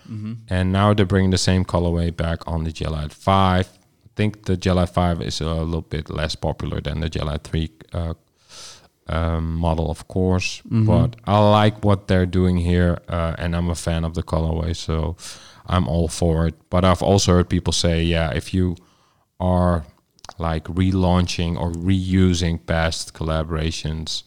and 0.49 0.71
now 0.71 0.93
they're 0.93 1.05
bringing 1.05 1.31
the 1.31 1.37
same 1.37 1.63
colorway 1.63 2.11
back 2.15 2.45
on 2.45 2.65
the 2.65 2.71
Gel-Lyte 2.71 3.13
Five. 3.13 3.67
I 4.05 4.09
think 4.15 4.45
the 4.45 4.57
Gel-Lyte 4.57 4.89
Five 4.89 5.21
is 5.21 5.39
a 5.39 5.45
little 5.45 5.81
bit 5.81 6.09
less 6.09 6.35
popular 6.35 6.81
than 6.81 6.99
the 6.99 7.09
Gel-Lyte 7.09 7.43
Three 7.43 7.69
uh, 7.93 8.15
um, 9.07 9.55
model, 9.55 9.89
of 9.89 10.07
course, 10.09 10.61
but 10.65 11.15
I 11.25 11.39
like 11.39 11.85
what 11.85 12.07
they're 12.07 12.25
doing 12.25 12.57
here, 12.57 12.99
uh, 13.07 13.35
and 13.37 13.55
I'm 13.55 13.69
a 13.69 13.75
fan 13.75 14.03
of 14.03 14.13
the 14.13 14.23
colorway, 14.23 14.75
so 14.75 15.15
I'm 15.65 15.87
all 15.87 16.07
for 16.09 16.47
it. 16.47 16.55
But 16.69 16.83
I've 16.83 17.01
also 17.01 17.31
heard 17.33 17.49
people 17.49 17.73
say, 17.73 18.03
yeah, 18.03 18.31
if 18.31 18.53
you 18.53 18.75
are 19.39 19.85
like 20.37 20.65
relaunching 20.65 21.57
or 21.57 21.71
reusing 21.71 22.65
past 22.65 23.13
collaborations, 23.13 24.23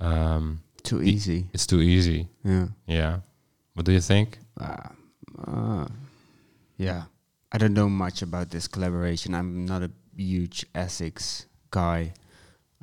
um, 0.00 0.60
Too 0.80 1.02
easy. 1.02 1.46
it's 1.52 1.66
too 1.66 1.80
easy. 1.80 2.28
Yeah. 2.44 2.68
Yeah. 2.86 3.20
What 3.74 3.86
do 3.86 3.92
you 3.92 4.00
think? 4.00 4.38
Uh, 4.60 4.88
uh, 5.46 5.86
yeah. 6.76 7.04
I 7.52 7.58
don't 7.58 7.74
know 7.74 7.88
much 7.88 8.22
about 8.22 8.50
this 8.50 8.68
collaboration. 8.68 9.34
I'm 9.34 9.64
not 9.66 9.82
a 9.82 9.90
huge 10.16 10.64
ASICS 10.74 11.46
guy, 11.70 12.12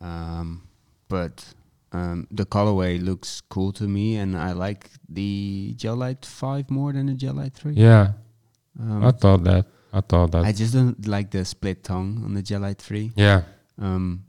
um, 0.01 0.63
but 1.07 1.45
um, 1.93 2.27
the 2.31 2.45
colorway 2.45 3.01
looks 3.03 3.41
cool 3.49 3.71
to 3.73 3.83
me, 3.87 4.17
and 4.17 4.35
I 4.37 4.51
like 4.51 4.89
the 5.07 5.73
Gel-Lyte 5.77 6.25
Five 6.25 6.69
more 6.69 6.91
than 6.93 7.05
the 7.07 7.13
Gel-Lyte 7.13 7.53
Three. 7.53 7.73
Yeah, 7.75 8.13
Um, 8.79 9.05
I 9.05 9.11
thought 9.11 9.43
that. 9.45 9.65
I 9.93 10.01
thought 10.01 10.31
that. 10.31 10.43
I 10.45 10.51
just 10.51 10.73
don't 10.73 11.07
like 11.07 11.31
the 11.31 11.45
split 11.45 11.83
tongue 11.83 12.21
on 12.25 12.33
the 12.33 12.41
Gel-Lyte 12.41 12.81
Three. 12.81 13.11
yeah, 13.15 13.43
Um, 13.79 14.25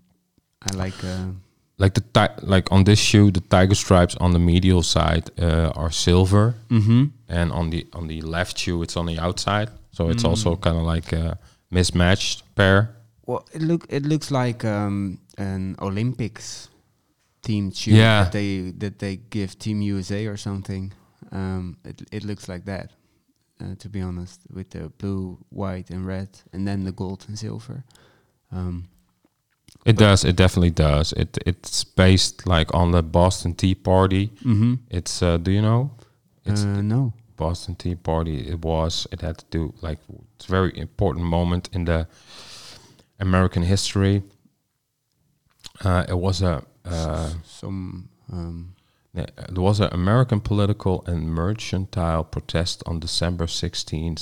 I 0.62 0.74
like. 0.76 1.02
Uh, 1.04 1.32
like 1.78 1.94
the 1.94 2.00
ti- 2.00 2.46
like 2.46 2.70
on 2.72 2.84
this 2.84 2.98
shoe, 2.98 3.30
the 3.30 3.40
tiger 3.40 3.74
stripes 3.74 4.16
on 4.16 4.32
the 4.32 4.38
medial 4.38 4.82
side 4.82 5.30
uh, 5.40 5.70
are 5.76 5.90
silver, 5.90 6.54
mm-hmm. 6.68 7.04
and 7.28 7.52
on 7.52 7.70
the 7.70 7.86
on 7.92 8.08
the 8.08 8.20
left 8.22 8.58
shoe, 8.58 8.82
it's 8.82 8.96
on 8.96 9.06
the 9.06 9.18
outside. 9.18 9.70
So 9.92 10.10
it's 10.10 10.24
also 10.24 10.56
kind 10.56 10.76
of 10.76 10.84
like 10.84 11.12
a 11.12 11.38
mismatched 11.70 12.42
pair. 12.54 12.94
Well, 13.26 13.44
it 13.52 13.62
look 13.62 13.86
it 13.88 14.04
looks 14.06 14.30
like 14.30 14.64
um, 14.64 15.18
an 15.36 15.76
Olympics 15.80 16.68
themed 17.42 17.76
shoe 17.76 17.94
Yeah. 17.94 18.24
that 18.24 18.32
they 18.32 18.72
that 18.78 18.98
they 18.98 19.16
give 19.30 19.58
Team 19.58 19.82
USA 19.82 20.26
or 20.26 20.36
something. 20.36 20.92
Um, 21.32 21.76
it 21.84 22.02
it 22.10 22.24
looks 22.24 22.48
like 22.48 22.64
that, 22.64 22.92
uh, 23.60 23.74
to 23.78 23.88
be 23.88 24.00
honest, 24.00 24.40
with 24.50 24.70
the 24.70 24.88
blue, 24.98 25.38
white, 25.50 25.90
and 25.90 26.06
red, 26.06 26.28
and 26.52 26.66
then 26.66 26.84
the 26.84 26.92
gold 26.92 27.24
and 27.28 27.38
silver. 27.38 27.84
Um, 28.50 28.88
It 29.84 29.96
does. 29.96 30.24
It 30.24 30.36
definitely 30.36 30.70
does. 30.70 31.12
It 31.12 31.38
it's 31.46 31.84
based 31.84 32.46
like 32.46 32.74
on 32.74 32.90
the 32.92 33.02
Boston 33.02 33.54
Tea 33.54 33.74
Party. 33.74 34.28
mm-hmm. 34.28 34.74
It's 34.90 35.22
uh, 35.22 35.38
do 35.38 35.50
you 35.50 35.62
know? 35.62 35.90
It's 36.44 36.64
uh, 36.64 36.82
no. 36.82 37.12
Boston 37.36 37.74
Tea 37.74 37.94
Party. 37.94 38.48
It 38.48 38.64
was. 38.64 39.06
It 39.12 39.22
had 39.22 39.38
to 39.38 39.44
do 39.50 39.74
like 39.80 39.98
it's 40.36 40.46
a 40.46 40.50
very 40.50 40.76
important 40.76 41.24
moment 41.24 41.70
in 41.72 41.84
the 41.84 42.06
American 43.18 43.62
history. 43.62 44.22
Uh, 45.84 46.04
it 46.08 46.18
was 46.18 46.42
a 46.42 46.64
uh, 46.84 47.30
Some 47.44 48.08
um, 48.32 48.74
there 49.14 49.62
was 49.62 49.80
an 49.80 49.88
American 49.92 50.40
political 50.40 51.02
and 51.06 51.28
mercantile 51.28 52.24
protest 52.24 52.82
on 52.86 53.00
December 53.00 53.46
16, 53.46 54.16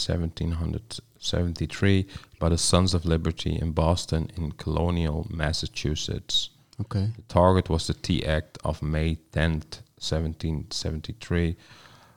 1773 1.33 2.07
by 2.39 2.49
the 2.49 2.59
Sons 2.59 2.95
of 2.95 3.05
Liberty 3.05 3.57
in 3.61 3.73
Boston 3.73 4.31
in 4.37 4.53
colonial 4.53 5.27
Massachusetts. 5.31 6.51
okay. 6.81 7.11
The 7.17 7.23
target 7.29 7.69
was 7.69 7.87
the 7.87 7.95
Tea 7.95 8.25
Act 8.25 8.59
of 8.65 8.83
May 8.83 9.17
10th, 9.33 9.83
1773, 9.99 11.57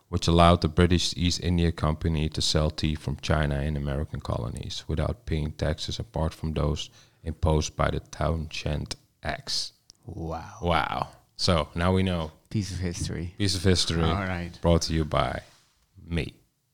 which 0.10 0.28
allowed 0.28 0.62
the 0.62 0.67
British 0.67 1.13
East 1.15 1.39
India 1.43 1.72
Company 1.72 2.30
to 2.30 2.41
sell 2.41 2.69
tea 2.69 2.95
from 2.95 3.17
China 3.22 3.62
in 3.62 3.78
American 3.78 4.19
colonies 4.19 4.84
without 4.88 5.26
paying 5.26 5.52
taxes 5.54 6.00
apart 6.00 6.34
from 6.34 6.54
those 6.54 6.89
imposed 7.24 7.76
by 7.76 7.89
the 7.91 8.00
Townshend 8.00 8.95
Acts. 9.24 9.74
Wow. 10.06 10.58
Wow. 10.62 11.08
So 11.38 11.69
now 11.76 11.93
we 11.93 12.04
know. 12.04 12.32
Piece 12.50 12.72
of 12.72 12.80
history. 12.80 13.34
Piece 13.38 13.56
of 13.56 13.63
history 13.63 14.04
All 14.04 14.13
right. 14.13 14.52
brought 14.62 14.82
to 14.84 14.93
you 14.93 15.06
by 15.06 15.41
me 16.06 16.34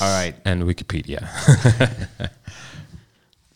All 0.00 0.08
right. 0.08 0.34
and 0.44 0.62
Wikipedia. 0.64 1.28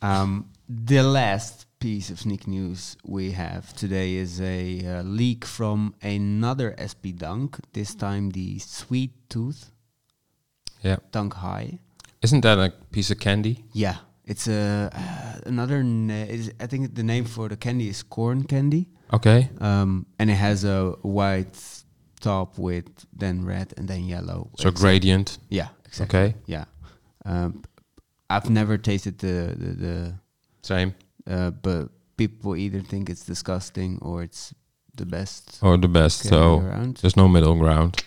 Um, 0.02 0.50
the 0.68 1.02
last 1.02 1.66
piece 1.80 2.10
of 2.10 2.20
sneak 2.20 2.46
news 2.46 2.96
we 3.04 3.32
have 3.32 3.74
today 3.74 4.14
is 4.14 4.40
a 4.40 4.84
uh, 4.86 5.02
leak 5.02 5.44
from 5.44 5.94
another 6.02 6.74
SB 6.78 7.16
Dunk. 7.16 7.58
This 7.72 7.94
time 7.94 8.30
the 8.30 8.58
Sweet 8.58 9.12
Tooth 9.28 9.70
Yeah. 10.82 10.96
Dunk 11.12 11.34
High. 11.34 11.78
Isn't 12.22 12.42
that 12.42 12.58
a 12.58 12.72
piece 12.92 13.10
of 13.10 13.18
candy? 13.18 13.64
Yeah, 13.72 13.96
it's 14.24 14.46
a 14.48 14.90
uh, 14.92 15.40
another. 15.46 15.82
Na- 15.82 16.28
is, 16.28 16.52
I 16.60 16.66
think 16.66 16.94
the 16.94 17.02
name 17.02 17.24
for 17.24 17.48
the 17.48 17.56
candy 17.56 17.88
is 17.88 18.02
corn 18.02 18.44
candy, 18.44 18.88
Okay. 19.12 19.48
um, 19.60 20.06
and 20.18 20.30
it 20.30 20.34
has 20.36 20.64
a 20.64 20.90
white 21.02 21.56
top 22.20 22.58
with 22.58 22.86
then 23.12 23.44
red 23.44 23.72
and 23.76 23.88
then 23.88 24.04
yellow. 24.04 24.50
So 24.58 24.68
It's- 24.68 24.80
gradient. 24.80 25.38
Yeah, 25.48 25.68
exactly. 26.00 26.18
Okay. 26.20 26.34
Yeah, 26.46 26.64
um, 27.24 27.62
I've 28.30 28.50
never 28.50 28.78
tasted 28.78 29.18
the 29.18 29.54
the, 29.58 29.74
the 29.86 30.14
Same. 30.62 30.94
uh, 31.30 31.50
but 31.50 31.88
people 32.16 32.56
either 32.56 32.80
think 32.82 33.08
it's 33.10 33.24
disgusting 33.26 33.98
or 34.02 34.22
it's 34.22 34.54
the 34.96 35.06
best 35.06 35.58
Or 35.62 35.76
the 35.78 35.88
best. 35.88 36.22
So 36.22 36.60
around. 36.60 36.96
there's 37.02 37.16
no 37.16 37.28
middle 37.28 37.54
ground. 37.58 38.02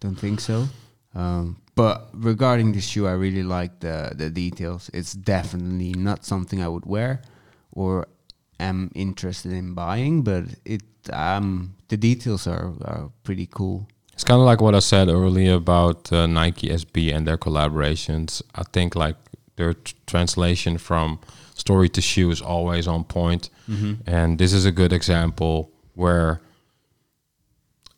Don't 0.00 0.18
think 0.18 0.40
so. 0.40 0.68
Um, 1.14 1.56
but 1.74 2.08
regarding 2.14 2.72
the 2.72 2.80
shoe, 2.80 3.06
I 3.06 3.12
really 3.12 3.42
like 3.42 3.80
the 3.80 4.12
the 4.16 4.30
details. 4.30 4.90
It's 4.94 5.12
definitely 5.12 5.92
not 5.92 6.24
something 6.24 6.62
I 6.62 6.68
would 6.68 6.86
wear 6.86 7.20
or 7.72 8.06
am 8.58 8.90
interested 8.94 9.52
in 9.52 9.74
buying, 9.74 10.22
but 10.22 10.44
it 10.64 10.82
um 11.12 11.74
the 11.88 11.96
details 11.96 12.46
are, 12.46 12.72
are 12.84 13.10
pretty 13.22 13.46
cool. 13.50 13.86
It's 14.20 14.24
kind 14.28 14.38
of 14.38 14.44
like 14.44 14.60
what 14.60 14.74
I 14.74 14.80
said 14.80 15.08
earlier 15.08 15.54
about 15.54 16.12
uh, 16.12 16.26
Nike 16.26 16.68
SB 16.68 17.10
and 17.10 17.26
their 17.26 17.38
collaborations. 17.38 18.42
I 18.54 18.64
think 18.64 18.94
like 18.94 19.16
their 19.56 19.72
t- 19.72 19.94
translation 20.06 20.76
from 20.76 21.20
story 21.54 21.88
to 21.88 22.02
shoe 22.02 22.30
is 22.30 22.42
always 22.42 22.86
on 22.86 23.04
point. 23.04 23.48
and 24.06 24.38
this 24.38 24.52
is 24.52 24.66
a 24.66 24.72
good 24.72 24.92
example 24.92 25.70
where 25.94 26.42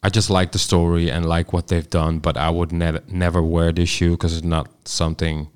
I 0.05 0.11
just 0.11 0.31
like 0.31 0.53
the 0.53 0.61
story 0.61 1.11
and 1.11 1.27
like 1.27 1.53
what 1.53 1.67
they've 1.67 1.91
done, 1.91 2.21
but 2.21 2.37
I 2.37 2.51
would 2.51 2.71
ne- 2.71 3.01
never 3.09 3.43
wear 3.43 3.73
this 3.73 3.89
shoe 3.89 4.13
because 4.13 4.37
it's 4.37 4.47
not 4.47 4.69
something 4.85 5.49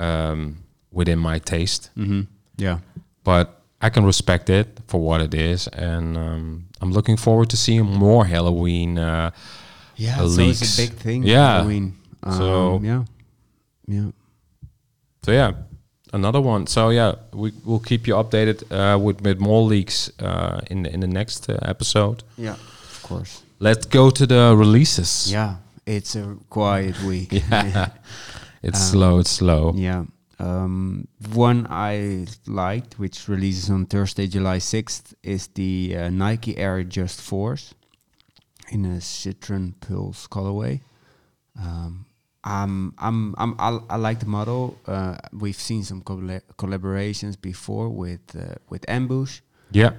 um, 0.00 0.64
within 0.90 1.20
my 1.20 1.38
taste. 1.38 1.90
Mm-hmm. 1.96 2.22
Yeah. 2.56 2.78
But 3.22 3.62
I 3.80 3.88
can 3.88 4.04
respect 4.04 4.50
it 4.50 4.80
for 4.88 5.00
what 5.00 5.20
it 5.20 5.32
is, 5.32 5.68
and 5.68 6.16
um, 6.16 6.64
I'm 6.80 6.90
looking 6.90 7.16
forward 7.16 7.50
to 7.50 7.56
seeing 7.56 7.84
more 7.84 8.24
Halloween. 8.24 8.98
Uh, 8.98 9.30
Yeah, 10.02 10.16
so 10.18 10.42
leaks. 10.42 10.62
it's 10.62 10.78
a 10.78 10.82
big 10.82 10.98
thing. 10.98 11.22
Yeah. 11.26 11.52
Halloween. 11.56 11.92
Um, 12.22 12.32
So- 12.38 12.80
yeah, 12.82 13.04
yeah. 13.88 14.10
So 15.24 15.32
yeah, 15.32 15.52
another 16.12 16.40
one. 16.40 16.66
So 16.66 16.90
yeah, 16.90 17.14
we 17.32 17.52
will 17.64 17.80
keep 17.80 18.06
you 18.08 18.14
updated 18.16 18.62
uh, 18.70 18.98
with 18.98 19.20
with 19.22 19.38
more 19.40 19.62
leaks 19.70 20.10
uh, 20.20 20.60
in 20.70 20.82
the, 20.82 20.90
in 20.94 21.00
the 21.00 21.06
next 21.06 21.48
uh, 21.48 21.54
episode. 21.62 22.22
Yeah, 22.36 22.54
of 22.54 23.02
course. 23.02 23.42
Let's 23.58 23.86
go 23.86 24.10
to 24.10 24.26
the 24.26 24.54
releases. 24.58 25.30
Yeah, 25.32 25.56
it's 25.86 26.16
a 26.16 26.36
quiet 26.48 26.96
week. 27.08 27.32
Yeah. 27.32 27.88
It's 28.64 28.80
Um, 28.80 28.90
slow. 28.92 29.18
It's 29.20 29.30
slow. 29.30 29.72
Yeah. 29.74 30.04
Um, 30.38 31.06
one 31.34 31.66
I 31.68 32.26
liked, 32.46 32.94
which 32.98 33.28
releases 33.28 33.70
on 33.70 33.86
Thursday, 33.86 34.28
July 34.28 34.58
6th, 34.60 35.14
is 35.22 35.48
the 35.54 35.96
uh, 35.96 36.10
Nike 36.10 36.56
Air 36.56 36.78
Adjust 36.78 37.20
Force 37.20 37.74
in 38.72 38.84
a 38.84 39.00
Citron 39.00 39.74
Pulse 39.80 40.26
colorway. 40.28 40.80
Um, 41.58 42.06
I'm, 42.44 42.94
I'm, 42.98 43.34
I'm, 43.38 43.54
I, 43.58 43.78
I 43.90 43.96
like 43.96 44.18
the 44.20 44.26
model. 44.26 44.76
Uh, 44.86 45.16
we've 45.32 45.60
seen 45.60 45.84
some 45.84 46.00
colla- 46.02 46.42
collaborations 46.58 47.36
before 47.40 47.88
with 47.88 48.20
uh, 48.36 48.54
with 48.68 48.84
Ambush. 48.88 49.40
Yeah. 49.70 49.92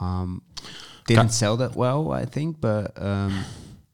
Um, 0.00 0.42
didn't 1.06 1.30
sell 1.32 1.56
that 1.58 1.76
well, 1.76 2.12
I 2.12 2.24
think, 2.24 2.60
but 2.60 2.90
um, 3.00 3.44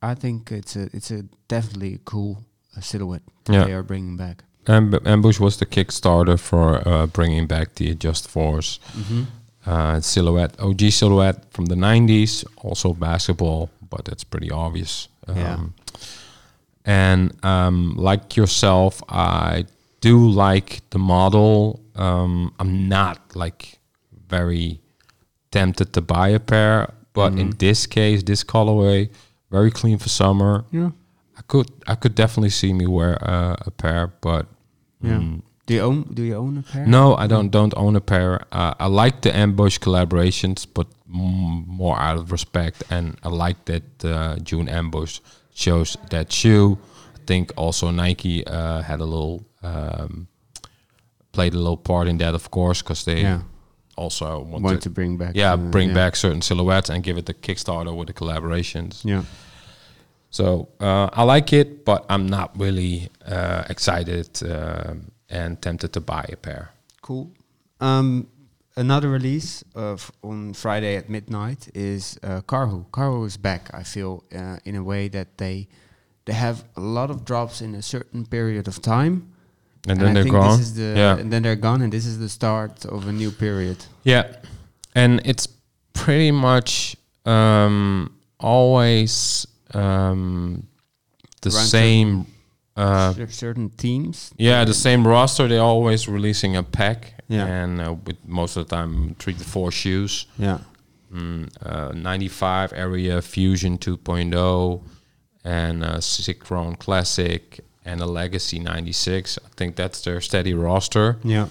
I 0.00 0.14
think 0.14 0.50
it's 0.52 0.76
a 0.76 0.88
it's 0.94 1.10
a 1.10 1.24
definitely 1.48 1.94
a 1.94 1.98
cool 2.04 2.38
uh, 2.76 2.80
silhouette 2.80 3.22
that 3.44 3.52
Yeah. 3.54 3.64
they 3.64 3.72
are 3.74 3.82
bringing 3.82 4.16
back. 4.16 4.44
Amb- 4.66 5.04
Ambush 5.06 5.40
was 5.40 5.56
the 5.56 5.66
Kickstarter 5.66 6.38
for 6.38 6.86
uh, 6.88 7.06
bringing 7.06 7.46
back 7.46 7.74
the 7.74 7.94
Just 7.94 8.28
Force 8.28 8.78
Mm-hmm. 8.96 9.22
uh, 9.66 10.00
silhouette, 10.00 10.54
OG 10.60 10.80
silhouette 10.90 11.44
from 11.50 11.66
the 11.66 11.74
90s, 11.74 12.44
also 12.64 12.94
basketball, 12.94 13.68
but 13.90 14.04
that's 14.06 14.24
pretty 14.24 14.50
obvious. 14.50 15.08
Yeah. 15.28 15.58
And 16.84 17.32
um, 17.44 17.94
like 17.96 18.36
yourself, 18.36 19.02
I 19.08 19.66
do 20.00 20.28
like 20.28 20.80
the 20.90 20.98
model. 20.98 21.80
Um, 21.94 22.54
I'm 22.58 22.88
not 22.88 23.18
like 23.36 23.78
very 24.28 24.80
tempted 25.50 25.92
to 25.92 26.00
buy 26.00 26.28
a 26.28 26.40
pair, 26.40 26.92
but 27.12 27.32
in 27.34 27.50
Mhm. 27.50 27.58
this 27.58 27.86
case, 27.86 28.22
this 28.22 28.44
colorway, 28.44 29.10
very 29.50 29.70
clean 29.70 29.98
for 29.98 30.08
summer. 30.08 30.64
Yeah. 30.70 30.90
I 31.36 31.42
could 31.42 31.68
I 31.86 31.94
could 31.96 32.14
definitely 32.14 32.50
see 32.50 32.72
me 32.72 32.86
wear 32.86 33.18
uh, 33.22 33.56
a 33.66 33.70
pair, 33.70 34.12
but 34.20 34.46
Yeah. 35.02 35.18
mm, 35.18 35.42
Do 35.66 35.74
you 35.74 35.82
own 35.82 36.02
Do 36.14 36.22
you 36.22 36.34
own 36.36 36.58
a 36.58 36.62
pair? 36.62 36.86
no, 36.86 37.14
I 37.16 37.26
don't 37.26 37.50
don't 37.50 37.74
own 37.76 37.96
a 37.96 38.00
pair. 38.00 38.40
Uh, 38.52 38.74
I 38.80 38.86
like 38.86 39.20
the 39.22 39.36
ambush 39.36 39.78
collaborations, 39.78 40.66
but 40.74 40.86
more 41.10 41.98
out 41.98 42.16
of 42.18 42.32
respect, 42.32 42.82
and 42.90 43.16
I 43.22 43.28
like 43.28 43.64
that 43.64 44.04
uh, 44.04 44.36
June 44.42 44.68
ambush 44.68 45.20
shows 45.54 45.96
that 46.10 46.32
shoe. 46.32 46.78
I 47.16 47.18
think 47.26 47.52
also 47.56 47.90
Nike 47.90 48.46
uh, 48.46 48.82
had 48.82 49.00
a 49.00 49.04
little 49.04 49.42
um, 49.62 50.26
played 51.32 51.54
a 51.54 51.58
little 51.58 51.76
part 51.76 52.08
in 52.08 52.18
that, 52.18 52.34
of 52.34 52.50
course, 52.50 52.82
because 52.82 53.04
they 53.04 53.22
Yeah. 53.22 53.40
also 53.96 54.40
wanted 54.40 54.62
Want 54.64 54.82
to, 54.82 54.90
bring 54.90 55.16
back? 55.18 55.34
yeah 55.36 55.52
uh, 55.54 55.56
bring 55.70 55.88
yeah. 55.88 55.94
back 55.94 56.16
certain 56.16 56.42
silhouettes 56.42 56.90
and 56.90 57.04
give 57.04 57.18
it 57.18 57.26
the 57.26 57.34
Kickstarter 57.34 57.92
with 57.96 58.06
the 58.06 58.14
collaborations. 58.14 59.04
Yeah. 59.04 59.22
So 60.30 60.68
uh, 60.80 61.08
I 61.12 61.24
like 61.24 61.52
it, 61.52 61.84
but 61.84 62.04
I'm 62.08 62.26
not 62.26 62.50
really 62.58 63.08
uh, 63.26 63.64
excited 63.68 64.28
um 64.42 65.10
and 65.32 65.60
tempted 65.62 65.92
to 65.92 66.00
buy 66.00 66.24
a 66.32 66.36
pair. 66.36 66.70
Cool. 67.02 67.30
Um, 67.80 68.26
another 68.76 69.08
release 69.10 69.64
of 69.74 70.10
on 70.22 70.54
Friday 70.54 70.96
at 70.96 71.08
midnight 71.08 71.68
is 71.74 72.18
uh, 72.22 72.40
Karhu. 72.42 72.84
Karhu 72.90 73.26
is 73.26 73.36
back. 73.36 73.70
I 73.74 73.82
feel 73.82 74.22
uh, 74.34 74.56
in 74.64 74.76
a 74.76 74.82
way 74.82 75.08
that 75.08 75.38
they 75.38 75.68
they 76.24 76.34
have 76.34 76.64
a 76.76 76.80
lot 76.80 77.10
of 77.10 77.24
drops 77.24 77.60
in 77.60 77.74
a 77.74 77.82
certain 77.82 78.26
period 78.26 78.68
of 78.68 78.80
time, 78.80 79.32
And, 79.88 79.98
I 80.00 80.04
then 80.04 80.14
they're 80.14 80.22
think 80.24 80.34
gone. 80.34 80.58
This 80.58 80.66
is 80.68 80.74
the 80.74 80.92
yeah, 80.96 81.18
and 81.18 81.30
then 81.32 81.42
they're 81.42 81.56
gone, 81.60 81.82
and 81.82 81.92
this 81.92 82.06
is 82.06 82.18
the 82.18 82.28
start 82.28 82.84
of 82.84 83.06
a 83.08 83.12
new 83.12 83.30
period. 83.30 83.76
yeah, 84.04 84.24
and 84.94 85.20
it's 85.24 85.48
pretty 85.92 86.30
much 86.30 86.96
um, 87.24 88.10
always 88.38 89.46
um, 89.74 90.66
the 91.42 91.50
Around 91.50 91.66
same. 91.66 92.26
Uh, 92.76 93.12
certain 93.28 93.68
teams. 93.76 94.32
yeah, 94.38 94.64
the 94.64 94.72
same 94.74 95.06
roster. 95.06 95.48
They're 95.48 95.60
always 95.60 96.08
releasing 96.08 96.56
a 96.56 96.62
pack, 96.62 97.19
Yeah. 97.30 97.46
and 97.46 97.80
uh, 97.80 97.94
with 98.06 98.16
most 98.26 98.56
of 98.56 98.68
the 98.68 98.76
time 98.76 99.14
three 99.18 99.34
to 99.34 99.44
four 99.44 99.70
shoes. 99.72 100.26
Yeah. 100.38 100.58
Mm, 101.12 101.48
uh, 101.64 101.92
95 101.92 102.72
Aria 102.72 103.22
Fusion 103.22 103.78
2.0 103.78 104.82
and 105.44 105.82
a 105.84 105.98
Synchron 105.98 106.78
Classic 106.78 107.60
and 107.84 108.00
a 108.00 108.06
Legacy 108.06 108.58
96. 108.58 109.38
I 109.44 109.48
think 109.56 109.76
that's 109.76 110.02
their 110.02 110.20
steady 110.20 110.54
roster. 110.54 111.18
Yeah. 111.24 111.48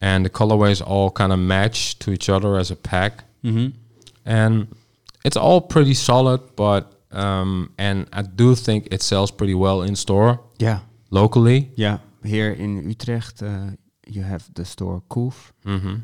And 0.00 0.24
the 0.24 0.30
colorways 0.30 0.82
all 0.86 1.10
kind 1.10 1.32
of 1.32 1.38
match 1.38 1.98
to 2.00 2.10
each 2.10 2.28
other 2.28 2.56
as 2.56 2.70
a 2.70 2.76
pack. 2.76 3.24
Mm-hmm. 3.44 3.68
And 4.24 4.66
it's 5.24 5.36
all 5.36 5.60
pretty 5.60 5.94
solid, 5.94 6.40
but 6.56 6.92
um, 7.12 7.72
and 7.78 8.06
I 8.12 8.22
do 8.22 8.54
think 8.54 8.88
it 8.90 9.02
sells 9.02 9.30
pretty 9.30 9.54
well 9.54 9.82
in 9.82 9.96
store 9.96 10.40
Yeah. 10.58 10.80
locally. 11.10 11.70
Yeah. 11.76 11.98
Here 12.24 12.52
in 12.52 12.88
Utrecht, 12.88 13.42
uh, 13.42 13.70
you 14.08 14.22
have 14.22 14.44
the 14.54 14.64
store 14.64 15.02
Koef. 15.08 15.52
hmm 15.64 15.96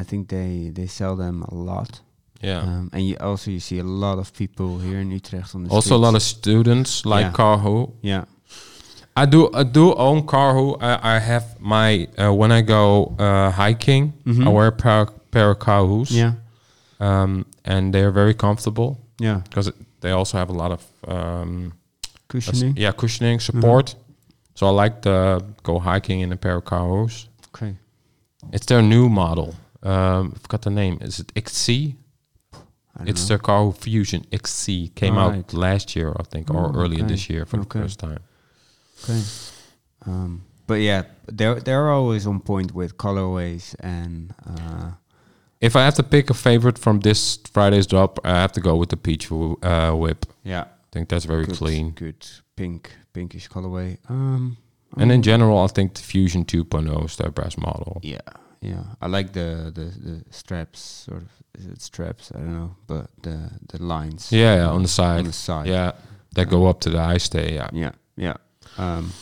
I 0.00 0.04
think 0.04 0.28
they 0.28 0.70
they 0.72 0.86
sell 0.86 1.16
them 1.16 1.42
a 1.42 1.54
lot. 1.54 2.00
Yeah. 2.42 2.62
Um, 2.62 2.90
and 2.92 3.02
you 3.02 3.16
also 3.20 3.50
you 3.50 3.60
see 3.60 3.78
a 3.80 3.84
lot 3.84 4.18
of 4.18 4.32
people 4.32 4.78
here 4.78 5.00
in 5.00 5.10
Utrecht 5.10 5.54
on 5.54 5.64
the 5.64 5.70
also, 5.74 5.94
a 5.96 5.98
lot 6.06 6.14
of 6.14 6.22
students 6.22 7.04
like 7.04 7.24
Yeah. 7.26 7.32
Karhu 7.32 7.90
yeah. 8.02 8.24
I 9.16 9.26
do 9.26 9.50
I 9.52 9.64
do 9.64 9.92
own 9.94 10.22
Carhu. 10.26 10.76
I, 10.80 11.16
I 11.16 11.18
have 11.18 11.44
my 11.60 12.08
uh, 12.18 12.32
when 12.40 12.52
I 12.52 12.62
go 12.62 13.14
uh, 13.18 13.50
hiking, 13.50 14.12
Mhm. 14.24 14.46
I 14.46 14.48
wear 14.48 14.66
a 14.68 14.72
pair, 14.72 15.06
pair 15.30 15.50
of 15.50 15.58
Karhus. 15.58 16.10
Yeah. 16.10 16.32
Um, 17.00 17.44
and 17.64 17.92
they're 17.94 18.12
very 18.12 18.34
comfortable 18.34 18.96
Yeah. 19.18 19.40
because 19.44 19.72
they 20.00 20.10
also 20.12 20.38
have 20.38 20.50
a 20.50 20.56
lot 20.56 20.70
of 20.70 20.82
um, 21.08 21.72
Cushioning. 22.28 22.76
yeah 22.76 22.92
cushioning 22.92 23.40
support. 23.40 23.96
So 24.54 24.66
I 24.66 24.70
like 24.84 25.00
to 25.02 25.42
go 25.62 25.78
hiking 25.80 26.20
in 26.20 26.32
a 26.32 26.36
pair 26.36 26.56
of 26.56 26.64
Karhus. 26.64 27.26
Okay. 27.54 27.76
It's 28.52 28.66
their 28.66 28.82
new 28.82 29.08
model. 29.08 29.54
Um, 29.82 30.32
I 30.34 30.38
forgot 30.38 30.62
the 30.62 30.70
name. 30.70 30.98
Is 31.00 31.20
it 31.20 31.32
XC? 31.36 31.96
It's 33.06 33.22
know. 33.22 33.28
their 33.28 33.38
Karhu 33.38 33.76
Fusion 33.76 34.24
XC. 34.32 34.88
Came 34.94 35.16
out 35.16 35.52
last 35.54 35.94
year, 35.96 36.14
I 36.18 36.22
think, 36.24 36.50
or 36.50 36.66
Oh, 36.66 36.72
earlier 36.74 37.04
okay. 37.04 37.12
this 37.12 37.30
year 37.30 37.46
for 37.46 37.58
Okay. 37.60 37.78
the 37.78 37.84
first 37.84 37.98
time. 38.00 38.18
Okay. 39.04 39.22
Um, 40.06 40.42
but 40.66 40.80
yeah, 40.80 41.02
they're 41.26 41.60
they're 41.60 41.90
always 41.90 42.26
on 42.26 42.40
point 42.40 42.72
with 42.74 42.96
colorways 42.96 43.74
and 43.80 44.32
uh, 44.46 44.90
if 45.60 45.76
I 45.76 45.84
have 45.84 45.94
to 45.94 46.02
pick 46.02 46.30
a 46.30 46.34
favorite 46.34 46.78
from 46.78 47.00
this 47.00 47.38
Friday's 47.52 47.86
drop, 47.86 48.18
I 48.24 48.30
have 48.40 48.52
to 48.52 48.60
go 48.60 48.76
with 48.76 48.88
the 48.88 48.96
peach 48.96 49.30
uh, 49.32 49.92
whip. 49.92 50.26
Yeah. 50.42 50.62
I 50.62 50.88
think 50.92 51.08
that's 51.08 51.24
very 51.26 51.44
good, 51.46 51.56
clean. 51.56 51.90
Good 51.90 52.26
pink, 52.56 52.90
pinkish 53.12 53.48
colorway. 53.48 53.98
Um, 54.08 54.56
And 54.96 55.12
in 55.12 55.22
general, 55.22 55.58
I 55.58 55.66
think 55.68 55.94
the 55.94 56.02
Fusion 56.02 56.44
2.0 56.44 57.04
is 57.04 57.16
their 57.16 57.30
best 57.30 57.58
model. 57.58 58.00
yeah, 58.02 58.18
yeah. 58.60 58.82
I 59.00 59.06
like 59.06 59.32
the 59.32 59.70
the 59.74 59.84
the 59.84 60.24
straps, 60.30 60.80
sort 60.80 61.22
of. 61.22 61.28
Is 61.58 61.66
it 61.66 61.80
straps? 61.82 62.32
I 62.34 62.38
don't 62.38 62.52
know, 62.52 62.76
but 62.86 63.06
the 63.22 63.50
the 63.68 63.82
lines. 63.82 64.30
Yeah, 64.32 64.56
yeah, 64.56 64.68
on 64.68 64.82
the 64.82 64.88
side. 64.88 65.18
on 65.18 65.24
the 65.24 65.32
side. 65.32 65.66
Yeah, 65.68 65.92
that 66.34 66.48
go 66.48 66.66
up 66.66 66.80
to 66.80 66.90
the 66.90 66.98
high 66.98 67.18
stay. 67.18 67.54
Yeah. 67.54 67.68
yeah, 67.72 67.92
yeah. 68.16 68.36
Um, 68.78 69.12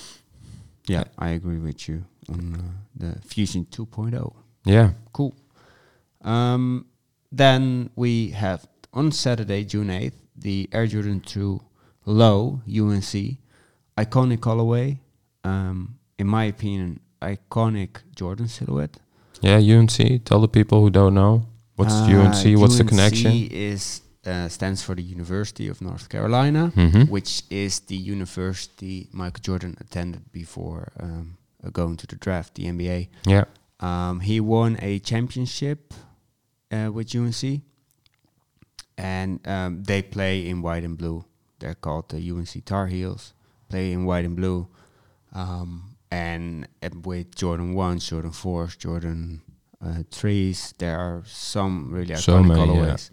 yeah, 0.86 1.04
I 1.18 1.30
agree 1.30 1.58
with 1.58 1.88
you 1.88 2.04
on 2.28 2.54
uh, 2.54 3.14
the 3.14 3.20
Fusion 3.26 3.66
2.0. 3.70 4.34
Yeah. 4.64 4.90
Cool. 5.12 5.34
Um, 6.22 6.86
then 7.32 7.90
we 7.96 8.30
have 8.30 8.66
on 8.92 9.12
Saturday, 9.12 9.64
June 9.64 9.88
8th, 9.88 10.12
the 10.36 10.68
Air 10.72 10.86
Jordan 10.86 11.20
2 11.20 11.60
Low 12.06 12.60
UNC 12.66 13.38
iconic 13.96 14.38
colorway. 14.38 14.98
Um, 15.48 15.76
in 16.18 16.26
my 16.26 16.44
opinion, 16.54 17.00
iconic 17.22 17.90
Jordan 18.20 18.48
silhouette. 18.48 18.96
Yeah, 19.40 19.58
UNC. 19.74 19.96
Tell 20.24 20.40
the 20.46 20.48
people 20.58 20.78
who 20.82 20.90
don't 20.90 21.14
know. 21.14 21.34
What's 21.76 21.94
Uh, 21.94 22.16
UNC? 22.16 22.42
What's 22.60 22.76
the 22.78 22.84
UNC 22.84 22.88
connection? 22.88 23.32
is 23.50 24.02
uh, 24.26 24.48
stands 24.48 24.82
for 24.82 24.94
the 24.96 25.02
University 25.16 25.66
of 25.70 25.80
North 25.80 26.06
Carolina, 26.08 26.72
Mhm. 26.76 27.08
which 27.08 27.32
is 27.50 27.80
the 27.80 27.96
university 28.14 29.08
Michael 29.12 29.40
Jordan 29.48 29.76
attended 29.80 30.22
before 30.32 30.82
um, 31.00 31.36
uh, 31.64 31.70
going 31.70 31.96
to 31.96 32.06
the 32.06 32.16
draft, 32.16 32.54
the 32.54 32.64
NBA. 32.66 33.08
Yeah. 33.24 33.44
Um, 33.80 34.20
he 34.20 34.40
won 34.40 34.76
a 34.82 34.98
championship 34.98 35.94
uh, 36.72 36.90
with 36.92 37.14
UNC, 37.14 37.62
and 38.96 39.40
um, 39.46 39.82
they 39.84 40.02
play 40.02 40.46
in 40.48 40.62
white 40.62 40.84
and 40.84 40.96
blue. 40.98 41.24
They're 41.60 41.74
called 41.80 42.08
the 42.08 42.18
UNC 42.30 42.64
Tar 42.64 42.86
Heels. 42.88 43.32
Play 43.68 43.92
in 43.92 44.04
white 44.04 44.24
and 44.24 44.36
blue, 44.36 44.66
um, 45.38 45.96
and, 46.10 46.66
and 46.82 47.06
with 47.06 47.34
Jordan 47.34 47.74
ones, 47.74 48.08
Jordan 48.08 48.32
fours, 48.32 48.76
Jordan 48.76 49.42
uh, 49.84 50.02
threes. 50.10 50.74
There 50.78 50.98
are 50.98 51.22
some 51.26 51.90
really 51.92 52.14
iconic 52.14 52.18
So 52.20 52.38
yeah. 52.40 52.54
colorways. 52.56 53.10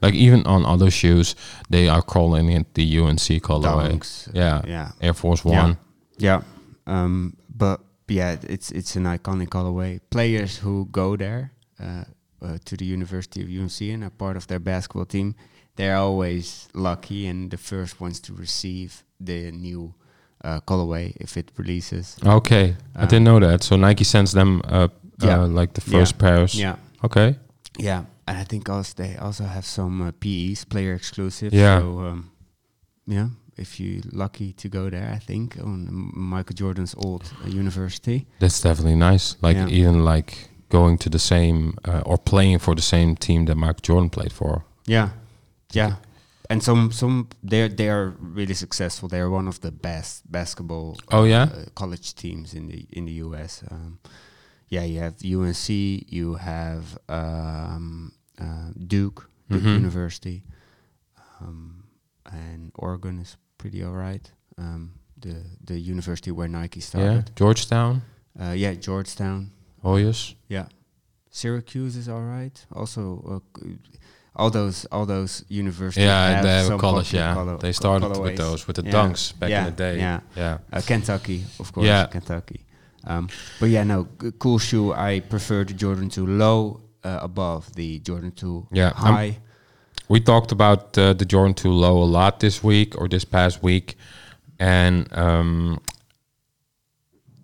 Like 0.00 0.14
even 0.14 0.46
on 0.46 0.64
other 0.64 0.90
shoes, 0.90 1.34
they 1.70 1.88
are 1.88 2.02
calling 2.02 2.48
it 2.50 2.74
the 2.74 2.98
UNC 2.98 3.42
colorway. 3.42 3.90
Dunks, 3.92 4.28
Yeah. 4.34 4.62
yeah, 4.66 4.90
Air 5.00 5.14
Force 5.14 5.44
Yeah. 5.44 5.62
One. 5.62 5.76
yeah. 6.18 6.42
Um, 6.86 7.36
but 7.48 7.80
yeah, 8.08 8.36
it's 8.48 8.70
it's 8.70 8.96
an 8.96 9.04
iconic 9.04 9.48
colorway. 9.48 10.00
Players 10.10 10.58
who 10.58 10.86
go 10.90 11.16
there 11.16 11.52
uh, 11.80 12.04
uh, 12.40 12.58
to 12.64 12.76
the 12.76 12.84
University 12.84 13.42
of 13.42 13.48
UNC 13.48 13.80
and 13.92 14.04
are 14.04 14.10
part 14.10 14.36
of 14.36 14.46
their 14.46 14.60
basketball 14.60 15.04
team, 15.06 15.34
they're 15.76 15.96
always 15.96 16.68
lucky 16.74 17.26
and 17.26 17.50
the 17.50 17.56
first 17.58 18.00
ones 18.00 18.20
to 18.20 18.32
receive 18.32 19.04
the 19.20 19.50
new 19.50 19.94
uh, 20.44 20.60
colorway 20.66 21.12
if 21.20 21.36
it 21.36 21.50
releases. 21.58 22.16
Okay, 22.24 22.76
I 22.96 23.02
Uh, 23.02 23.06
didn't 23.06 23.24
know 23.24 23.40
that. 23.40 23.62
So 23.62 23.76
Nike 23.76 24.04
sends 24.04 24.32
them 24.32 24.60
uh, 24.64 24.88
Yeah. 25.22 25.42
uh, 25.42 25.60
like 25.60 25.72
the 25.72 25.80
first 25.80 26.18
pairs. 26.18 26.54
Yeah, 26.54 26.76
Okay. 27.04 27.36
yeah, 27.78 28.04
and 28.26 28.38
I 28.38 28.44
think 28.44 28.68
also 28.68 28.92
they 28.96 29.16
also 29.16 29.44
have 29.44 29.62
some 29.64 30.02
uh, 30.08 30.12
PEs, 30.20 30.64
player 30.64 30.94
exclusive. 30.94 31.52
Yeah. 31.56 31.80
So 31.80 31.86
um, 32.00 32.30
yeah, 33.06 33.28
if 33.56 33.78
you're 33.80 34.02
lucky 34.12 34.52
to 34.52 34.68
go 34.68 34.90
there, 34.90 35.12
I 35.16 35.18
think 35.18 35.56
on 35.62 35.88
Michael 36.14 36.54
Jordan's 36.54 36.94
old 36.96 37.22
uh, 37.44 37.48
university. 37.60 38.26
That's 38.38 38.60
definitely 38.60 38.96
nice. 39.12 39.36
Like 39.42 39.56
Yeah. 39.58 39.68
even 39.68 40.04
like 40.14 40.32
going 40.70 40.98
to 40.98 41.08
the 41.10 41.18
same 41.18 41.72
uh, 41.88 42.02
or 42.04 42.18
playing 42.18 42.60
for 42.60 42.74
the 42.74 42.82
same 42.82 43.16
team 43.16 43.46
that 43.46 43.56
Michael 43.56 43.80
Jordan 43.82 44.10
played 44.10 44.32
for. 44.32 44.64
Yeah, 44.86 45.08
yeah, 45.74 45.92
and 46.50 46.62
some 46.62 46.90
some 46.92 47.28
they 47.42 47.68
they 47.68 47.88
are 47.88 48.14
really 48.20 48.54
successful. 48.54 49.08
They're 49.08 49.30
one 49.30 49.48
of 49.48 49.60
the 49.60 49.70
best 49.70 50.30
basketball. 50.30 50.96
Oh, 51.12 51.24
yeah? 51.24 51.42
uh, 51.54 51.64
college 51.74 52.14
teams 52.14 52.54
in 52.54 52.68
the 52.68 52.86
in 52.90 53.04
the 53.06 53.12
U.S. 53.26 53.62
Um, 53.70 53.98
yeah, 54.70 54.84
you 54.84 55.00
have 55.00 55.14
UNC, 55.24 55.68
you 56.12 56.34
have 56.34 56.98
um, 57.08 58.12
uh, 58.40 58.70
Duke, 58.86 59.28
Duke 59.50 59.62
Mhm. 59.62 59.74
University, 59.74 60.42
um, 61.40 61.84
and 62.30 62.70
Oregon 62.74 63.18
is 63.18 63.36
pretty 63.58 63.82
alright. 63.84 64.30
Um, 64.58 64.92
the 65.20 65.34
the 65.64 65.78
university 65.78 66.30
where 66.30 66.48
Nike 66.48 66.80
started. 66.80 67.24
Yeah. 67.28 67.34
Georgetown, 67.36 68.02
Uh, 68.40 68.52
yeah, 68.56 68.74
Georgetown. 68.74 69.50
Oh 69.82 69.96
yes. 69.96 70.34
Yeah, 70.48 70.66
Syracuse 71.30 71.96
is 71.96 72.08
all 72.08 72.22
right. 72.22 72.66
Also, 72.72 73.02
uh, 73.28 73.60
c- 73.60 73.78
all 74.38 74.50
those 74.50 74.84
all 74.92 75.06
those 75.06 75.44
universities. 75.48 76.04
Yeah, 76.04 76.42
they 76.42 76.48
have 76.62 76.70
a 76.70 76.78
college. 76.78 77.12
Yeah, 77.12 77.34
color- 77.34 77.58
they 77.58 77.72
started 77.72 78.06
colorways. 78.06 78.22
with 78.22 78.36
those 78.36 78.66
with 78.66 78.76
the 78.76 78.84
Yeah. 78.84 78.92
dunks 78.96 79.38
back 79.38 79.50
Yeah, 79.50 79.60
in 79.60 79.74
the 79.74 79.76
day. 79.84 79.96
Yeah, 79.98 80.20
yeah. 80.36 80.58
uh, 80.72 80.80
Kentucky, 80.86 81.44
of 81.58 81.72
course. 81.72 81.86
Yeah. 81.86 82.06
Kentucky. 82.06 82.60
Um, 83.06 83.28
but 83.60 83.68
yeah, 83.70 83.84
no, 83.84 84.06
cool 84.38 84.58
shoe. 84.58 84.92
I 84.92 85.20
prefer 85.20 85.64
the 85.64 85.72
Jordan 85.74 86.08
2 86.10 86.26
low 86.26 86.80
uh, 87.04 87.18
above 87.22 87.74
the 87.74 87.98
Jordan 88.00 88.32
2 88.32 88.66
Yeah, 88.72 88.92
high. 88.92 89.38
We 90.08 90.20
talked 90.20 90.52
about 90.52 90.96
uh, 90.98 91.12
the 91.14 91.24
Jordan 91.24 91.54
2 91.54 91.70
low 91.72 92.02
a 92.02 92.04
lot 92.18 92.40
this 92.40 92.62
week 92.62 92.94
or 93.00 93.08
this 93.08 93.24
past 93.24 93.62
week, 93.62 93.96
and 94.58 95.06
um, 95.12 95.78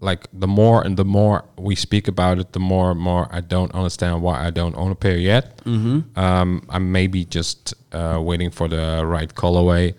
like 0.00 0.26
the 0.32 0.46
more 0.46 0.82
and 0.82 0.96
the 0.96 1.04
more 1.04 1.44
we 1.56 1.74
speak 1.74 2.08
about 2.08 2.38
it, 2.38 2.52
the 2.52 2.60
more 2.60 2.90
and 2.90 3.00
more 3.00 3.28
I 3.30 3.40
don't 3.40 3.72
understand 3.74 4.22
why 4.22 4.46
I 4.46 4.50
don't 4.50 4.76
own 4.76 4.90
a 4.90 4.94
pair 4.94 5.16
yet. 5.16 5.58
Mm-hmm. 5.64 6.18
Um, 6.18 6.66
I'm 6.68 6.92
maybe 6.92 7.24
just 7.24 7.74
uh, 7.92 8.20
waiting 8.22 8.50
for 8.50 8.68
the 8.68 9.02
right 9.04 9.32
colorway. 9.34 9.94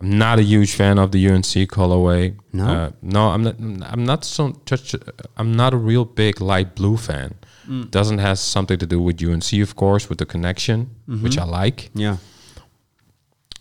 I'm 0.00 0.18
not 0.18 0.38
a 0.38 0.42
huge 0.42 0.74
fan 0.74 0.98
of 0.98 1.10
the 1.12 1.26
UNC 1.28 1.54
colorway. 1.70 2.36
No? 2.52 2.66
uh, 2.66 2.90
no, 3.00 3.28
I'm 3.30 3.42
not. 3.42 3.56
I'm 3.92 4.04
not 4.04 4.24
so. 4.24 4.60
Such, 4.68 4.94
I'm 5.38 5.54
not 5.54 5.72
a 5.72 5.78
real 5.78 6.04
big 6.04 6.40
light 6.40 6.74
blue 6.74 6.98
fan. 6.98 7.34
Mm. 7.66 7.90
Doesn't 7.90 8.18
has 8.18 8.40
something 8.40 8.78
to 8.78 8.86
do 8.86 9.00
with 9.00 9.22
UNC, 9.22 9.52
of 9.54 9.74
course, 9.74 10.08
with 10.08 10.18
the 10.18 10.26
connection, 10.26 10.90
which 11.22 11.38
I 11.38 11.44
like. 11.44 11.90
Yeah. 11.94 12.18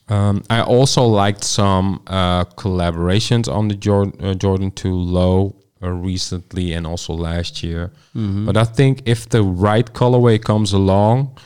Um, 0.08 0.44
I 0.50 0.62
also 0.62 1.04
liked 1.04 1.44
some 1.44 2.04
uh, 2.06 2.46
collaborations 2.46 3.52
on 3.52 3.70
the 3.70 3.76
Jordan, 3.76 4.24
uh, 4.24 4.34
Jordan 4.36 4.72
2 4.72 4.94
Low 4.94 5.56
recently 5.94 6.74
and 6.74 6.86
also 6.88 7.14
last 7.14 7.64
year. 7.64 7.92
Mm-hmm. 8.16 8.46
But 8.46 8.58
I 8.58 8.64
think 8.64 9.02
if 9.06 9.28
the 9.30 9.42
right 9.44 9.94
colorway 9.94 10.40
comes 10.42 10.74
along, 10.74 11.38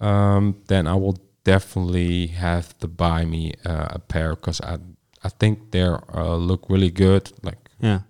um, 0.00 0.54
then 0.66 0.86
I 0.86 0.94
will 0.94 1.18
definitely 1.44 2.28
have 2.28 2.76
to 2.78 2.88
buy 2.88 3.24
me 3.24 3.52
uh, 3.66 3.88
a 3.90 3.98
pair 3.98 4.30
because 4.34 4.60
I 4.60 4.78
I 5.24 5.28
think 5.38 5.70
they 5.70 5.82
uh, 5.82 6.36
look 6.36 6.68
really 6.68 6.90
good. 6.90 7.32
Like 7.42 7.58
Yeah. 7.80 8.00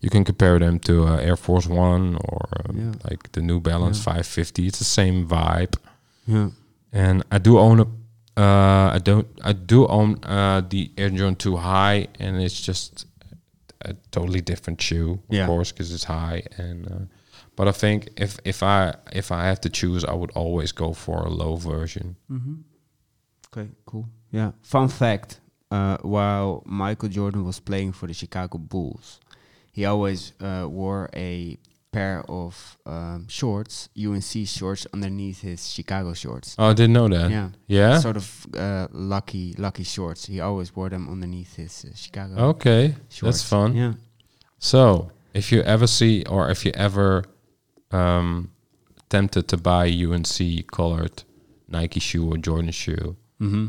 you 0.00 0.10
can 0.10 0.24
compare 0.24 0.58
them 0.58 0.78
to 0.80 0.92
uh, 1.06 1.16
Air 1.16 1.36
Force 1.36 1.66
One 1.70 2.16
or 2.28 2.40
um, 2.68 2.76
Yeah. 2.78 2.92
like 3.10 3.32
the 3.32 3.40
New 3.40 3.60
Balance 3.60 3.98
550. 3.98 4.66
It's 4.66 4.78
the 4.78 4.84
same 4.84 5.26
vibe 5.26 5.74
Yeah. 6.26 6.50
and 6.92 7.22
I 7.32 7.38
do 7.38 7.58
own 7.58 7.80
a. 7.80 7.86
Uh, 8.34 8.94
I 8.96 8.98
don't. 9.04 9.26
I 9.44 9.52
do 9.52 9.86
own 9.88 10.16
uh, 10.24 10.62
the 10.68 10.90
Air 10.96 11.10
Jordan 11.10 11.36
2 11.36 11.56
High, 11.56 12.06
and 12.18 12.40
it's 12.40 12.60
just 12.66 13.04
a 13.84 13.94
totally 14.10 14.40
different 14.40 14.80
shoe, 14.80 15.12
of 15.28 15.34
Yeah. 15.34 15.46
course, 15.46 15.72
because 15.72 15.92
it's 15.94 16.04
high. 16.04 16.42
And 16.58 16.86
uh, 16.86 17.04
but 17.56 17.68
I 17.68 17.72
think 17.72 18.08
if 18.16 18.38
if 18.44 18.62
I 18.62 18.94
if 19.12 19.30
I 19.30 19.44
have 19.48 19.60
to 19.60 19.68
choose, 19.70 20.04
I 20.04 20.14
would 20.14 20.30
always 20.34 20.72
go 20.72 20.92
for 20.94 21.18
a 21.26 21.30
low 21.30 21.56
version. 21.56 22.16
Mm-hmm. 22.30 22.54
Okay, 23.48 23.68
cool. 23.84 24.06
Yeah. 24.30 24.52
Fun 24.62 24.88
fact: 24.88 25.40
uh, 25.70 25.96
while 26.02 26.62
Michael 26.66 27.08
Jordan 27.10 27.44
was 27.44 27.60
playing 27.60 27.92
for 27.92 28.06
the 28.06 28.14
Chicago 28.14 28.58
Bulls, 28.58 29.20
he 29.72 29.84
always 29.84 30.32
uh, 30.40 30.66
wore 30.68 31.08
a 31.14 31.58
pair 31.92 32.24
of 32.28 32.78
um, 32.86 33.26
shorts, 33.28 33.88
UNC 33.96 34.46
shorts, 34.46 34.86
underneath 34.94 35.42
his 35.42 35.70
Chicago 35.70 36.14
shorts. 36.14 36.56
Oh, 36.58 36.70
I 36.70 36.72
didn't 36.72 36.94
know 36.94 37.08
that. 37.08 37.30
Yeah. 37.30 37.48
Yeah. 37.66 37.98
Sort 38.00 38.16
of 38.16 38.46
uh, 38.56 38.88
lucky, 38.92 39.54
lucky 39.58 39.84
shorts. 39.84 40.26
He 40.26 40.40
always 40.40 40.74
wore 40.74 40.88
them 40.90 41.08
underneath 41.08 41.54
his 41.56 41.84
uh, 41.84 41.94
Chicago. 41.94 42.34
Okay, 42.52 42.94
shorts. 43.08 43.20
that's 43.38 43.48
fun. 43.48 43.76
Yeah. 43.76 43.92
So, 44.58 45.10
if 45.34 45.52
you 45.52 45.60
ever 45.62 45.86
see, 45.86 46.24
or 46.28 46.50
if 46.50 46.64
you 46.64 46.72
ever 46.74 47.24
um, 47.90 48.50
tempted 49.08 49.48
to 49.48 49.56
buy 49.56 49.86
UNC 49.90 50.66
colored 50.70 51.22
Nike 51.68 52.00
shoe 52.00 52.28
or 52.32 52.36
Jordan 52.38 52.70
shoe, 52.72 53.16
Mm-hmm. 53.40 53.66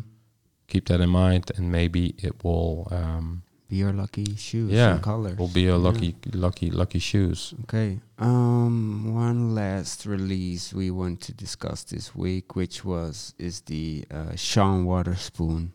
keep 0.67 0.87
that 0.87 1.01
in 1.01 1.09
mind, 1.09 1.51
and 1.57 1.71
maybe 1.71 2.13
it 2.19 2.43
will. 2.43 2.87
Um, 2.91 3.41
Be 3.73 3.79
your 3.79 3.93
lucky 3.93 4.35
shoes. 4.35 4.69
yeah, 4.71 4.93
and 4.93 5.01
colors. 5.01 5.35
will 5.39 5.47
be 5.47 5.65
a 5.65 5.71
Yeah. 5.71 5.77
lucky, 5.87 6.15
lucky, 6.31 6.69
lucky 6.69 6.99
shoes. 6.99 7.55
Okay. 7.63 7.99
Um, 8.19 9.15
one 9.15 9.55
last 9.55 10.05
release 10.05 10.73
we 10.75 10.91
want 10.91 11.21
to 11.21 11.31
discuss 11.33 11.83
this 11.83 12.13
week, 12.15 12.55
which 12.55 12.85
was 12.85 13.33
is 13.39 13.61
the 13.61 14.05
uh, 14.11 14.35
Sean 14.35 14.85
Wotherspoon. 14.85 15.71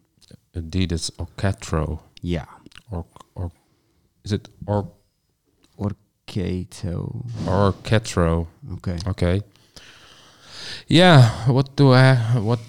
Adidas 0.54 1.10
Orketro, 1.18 1.98
Yeah. 2.22 2.46
or 2.92 3.04
or 3.34 3.50
is 4.24 4.30
it 4.32 4.48
or 4.66 4.80
Orcato. 5.76 7.24
Orketro? 7.46 8.46
Okay. 8.74 8.98
Okay. 9.08 9.42
Yeah, 10.86 11.50
what 11.50 11.74
do 11.76 11.92
I 11.94 12.14
what 12.48 12.60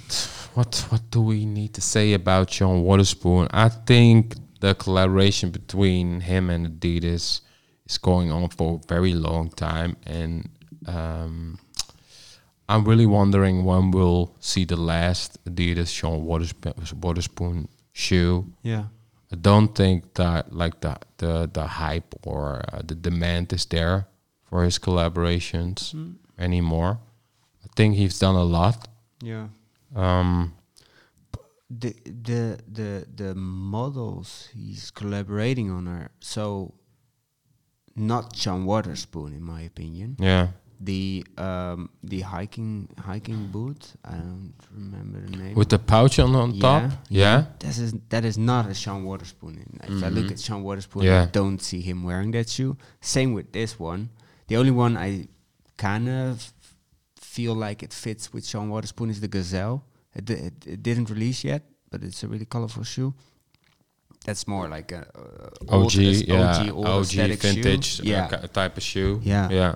what 0.56 0.74
what 0.90 1.02
do 1.12 1.22
we 1.22 1.46
need 1.46 1.74
to 1.76 1.82
say 1.82 2.14
about 2.14 2.50
Sean 2.52 2.84
Wotherspoon? 2.84 3.48
I 3.52 3.70
think 3.70 4.36
the 4.60 4.76
collaboration 4.76 5.52
between 5.52 6.22
him 6.22 6.50
and 6.50 6.68
Adidas 6.68 7.42
is 7.88 7.98
going 7.98 8.32
on 8.32 8.50
for 8.50 8.80
a 8.84 8.88
very 8.88 9.14
long 9.14 9.50
time, 9.50 9.98
and 10.06 10.50
um, 10.86 11.60
I'm 12.68 12.86
really 12.86 13.06
wondering 13.06 13.66
when 13.66 13.92
we'll 13.92 14.36
see 14.40 14.64
the 14.66 14.78
last 14.78 15.44
Adidas 15.46 15.94
Sean 15.94 16.24
Wotherspoon, 16.26 16.74
Wotherspoon 17.02 17.68
shoe. 17.92 18.46
Yeah. 18.62 18.86
I 19.32 19.36
don't 19.36 19.76
think 19.76 20.16
that 20.16 20.54
like 20.54 20.82
the 20.82 20.98
the 21.18 21.50
the 21.52 21.66
hype 21.68 22.16
or 22.24 22.64
uh, 22.74 22.82
the 22.84 22.96
demand 22.96 23.54
is 23.54 23.66
there 23.66 24.08
for 24.44 24.64
his 24.64 24.80
collaborations 24.80 25.94
anymore. 26.38 27.00
I 27.64 27.68
think 27.76 27.96
he's 27.96 28.18
done 28.18 28.36
a 28.36 28.44
lot. 28.44 28.88
Yeah. 29.22 29.48
Um, 29.96 30.54
The 31.70 31.94
the 32.04 32.58
the 32.72 33.06
the 33.16 33.36
models 33.36 34.50
he's 34.54 34.90
collaborating 34.92 35.70
on 35.70 35.88
are 35.88 36.10
so 36.20 36.74
not 37.96 38.34
John 38.34 38.66
Wotherspoon 38.66 39.34
in 39.34 39.44
my 39.44 39.62
opinion. 39.62 40.16
yeah, 40.20 40.48
The 40.82 41.26
um 41.38 41.90
the 42.04 42.22
hiking 42.22 42.88
hiking 42.98 43.48
boot, 43.52 43.94
I 44.06 44.14
don't 44.14 44.54
remember 44.74 45.20
the 45.22 45.38
name. 45.38 45.56
with 45.56 45.70
the 45.70 45.78
pouch 45.80 46.18
on 46.20 46.36
on 46.36 46.58
top. 46.60 46.92
Yeah, 47.10 47.46
That 47.60 47.78
is 47.78 47.94
that 48.10 48.24
is 48.26 48.38
not 48.38 48.66
a 48.70 48.74
Sean 48.74 49.04
Wotherspoon. 49.04 49.60
If 49.84 50.04
I 50.04 50.10
look 50.10 50.26
Mhm. 50.28 50.32
at 50.32 50.40
Sean 50.40 50.64
Wotherspoon, 50.64 51.04
Yeah. 51.04 51.24
I 51.24 51.26
don't 51.26 51.62
see 51.62 51.82
him 51.82 52.04
wearing 52.04 52.32
that 52.32 52.50
shoe. 52.50 52.78
Same 53.02 53.34
with 53.34 53.52
this 53.52 53.78
one. 53.80 54.10
The 54.48 54.56
only 54.58 54.72
one 54.72 54.98
I 54.98 55.28
kind 55.78 56.08
of 56.10 56.54
feel 57.18 57.54
like 57.54 57.84
it 57.84 57.94
fits 57.94 58.34
with 58.34 58.46
Sean 58.48 58.70
Wotherspoon 58.70 59.10
is 59.10 59.20
the 59.20 59.28
Gazelle. 59.28 59.84
It, 60.20 60.30
it, 60.30 60.54
it 60.74 60.84
didn't 60.84 61.10
release 61.10 61.44
yet, 61.44 61.62
but 61.92 62.04
it's 62.04 62.24
a 62.24 62.28
really 62.28 62.46
colorful 62.46 62.84
shoe. 62.84 63.14
That's 64.26 64.48
more 64.48 64.68
like 64.68 64.92
a 64.92 65.08
uh, 65.16 65.76
OG, 65.78 65.94
yeah, 65.94 66.60
OG, 66.60 66.86
OG 66.86 67.06
shoe. 67.08 67.36
vintage, 67.38 68.00
uh, 68.02 68.04
Yeah, 68.04 68.28
ki- 68.28 68.48
type 68.50 68.78
of 68.78 68.84
shoe. 68.84 69.20
Yeah. 69.24 69.50
yeah, 69.50 69.76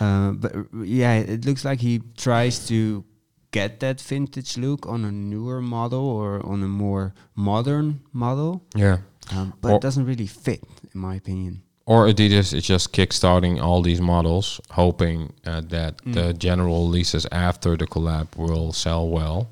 uh, 0.00 0.32
but 0.32 0.52
yeah, 0.84 1.14
it 1.34 1.44
looks 1.44 1.64
like 1.64 1.80
he 1.80 2.00
tries 2.16 2.66
to 2.68 3.04
get 3.50 3.80
that 3.80 4.00
vintage 4.00 4.56
look 4.56 4.86
on 4.86 5.04
a 5.04 5.10
newer 5.12 5.60
model 5.60 6.04
or 6.08 6.40
on 6.46 6.62
a 6.62 6.68
more 6.68 7.12
modern 7.34 8.00
model, 8.12 8.62
yeah. 8.74 8.96
um, 9.36 9.52
but 9.60 9.72
Or- 9.72 9.76
it 9.76 9.82
doesn't 9.82 10.06
really 10.06 10.26
fit, 10.26 10.62
in 10.94 11.00
my 11.00 11.16
opinion. 11.16 11.62
Or 11.84 12.06
Adidas 12.06 12.54
is 12.54 12.64
just 12.64 12.92
kickstarting 12.92 13.60
all 13.60 13.82
these 13.82 14.00
models, 14.00 14.60
hoping 14.70 15.32
uh, 15.44 15.60
that 15.68 15.98
Mm. 16.04 16.14
the 16.14 16.32
general 16.32 16.86
releases 16.86 17.26
after 17.30 17.76
the 17.76 17.86
collab 17.86 18.28
will 18.36 18.72
sell 18.72 19.06
well. 19.08 19.48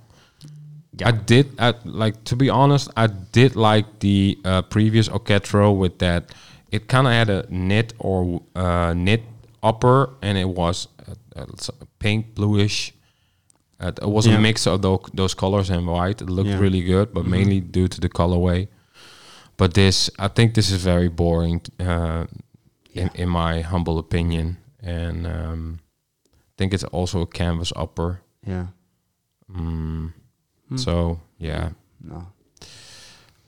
I 1.05 1.13
did, 1.13 1.47
I, 1.59 1.75
like 1.85 2.25
to 2.25 2.37
be 2.37 2.51
honest, 2.51 2.91
I 2.97 3.07
did 3.07 3.55
like 3.57 4.01
the 4.01 4.39
uh, 4.45 4.63
previous 4.63 5.09
Orketro 5.09 5.73
with 5.77 5.99
that. 5.99 6.35
It 6.73 6.89
kind 6.89 7.07
of 7.07 7.13
had 7.13 7.31
a 7.31 7.47
knit 7.49 7.95
or 7.99 8.43
uh, 8.57 8.93
knit 8.95 9.23
upper, 9.63 10.11
and 10.23 10.37
it 10.39 10.49
was 10.49 10.89
uh, 11.09 11.15
uh, 11.41 11.47
s- 11.59 11.71
pink, 11.99 12.35
bluish. 12.35 12.93
Uh, 13.81 13.93
it 14.03 14.09
was 14.09 14.27
Yeah. 14.27 14.37
a 14.37 14.41
mix 14.41 14.67
of 14.67 14.83
those, 14.83 15.01
those 15.15 15.35
colors 15.35 15.71
and 15.71 15.87
white. 15.87 16.21
It 16.23 16.29
looked 16.29 16.49
Yeah. 16.51 16.59
really 16.59 16.83
good, 16.83 17.13
but 17.15 17.25
Mhm. 17.25 17.31
mainly 17.31 17.61
due 17.61 17.89
to 17.89 18.01
the 18.01 18.09
colorway. 18.09 18.69
But 19.57 19.75
this, 19.75 20.11
I 20.19 20.29
think, 20.29 20.55
this 20.55 20.71
is 20.71 20.83
very 20.85 21.09
boring, 21.09 21.61
uh, 21.79 22.27
in 22.95 23.11
in 23.15 23.29
my 23.29 23.61
humble 23.63 23.99
opinion, 23.99 24.57
and 24.83 25.27
um, 25.27 25.79
I 26.35 26.53
think 26.59 26.75
it's 26.75 26.85
also 26.93 27.21
a 27.23 27.27
canvas 27.27 27.73
upper. 27.77 28.21
Yeah. 28.47 28.67
Mm. 29.49 30.13
Hmm. 30.71 30.77
So 30.79 31.19
yeah, 31.39 31.71
No. 32.03 32.27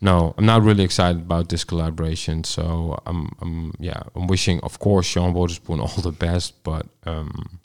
no, 0.01 0.35
I'm 0.37 0.45
not 0.47 0.63
really 0.63 0.83
excited 0.85 1.23
about 1.23 1.49
this 1.49 1.65
collaboration. 1.65 2.45
So 2.45 2.99
I'm, 3.07 3.29
I'm 3.41 3.73
yeah, 3.81 4.03
I'm 4.15 4.27
wishing, 4.27 4.61
of 4.63 4.79
course, 4.79 5.07
Sean 5.07 5.33
Wotherspoon 5.33 5.81
all 5.81 6.03
the 6.03 6.13
best, 6.13 6.63
but 6.65 6.87
um, 7.07 7.61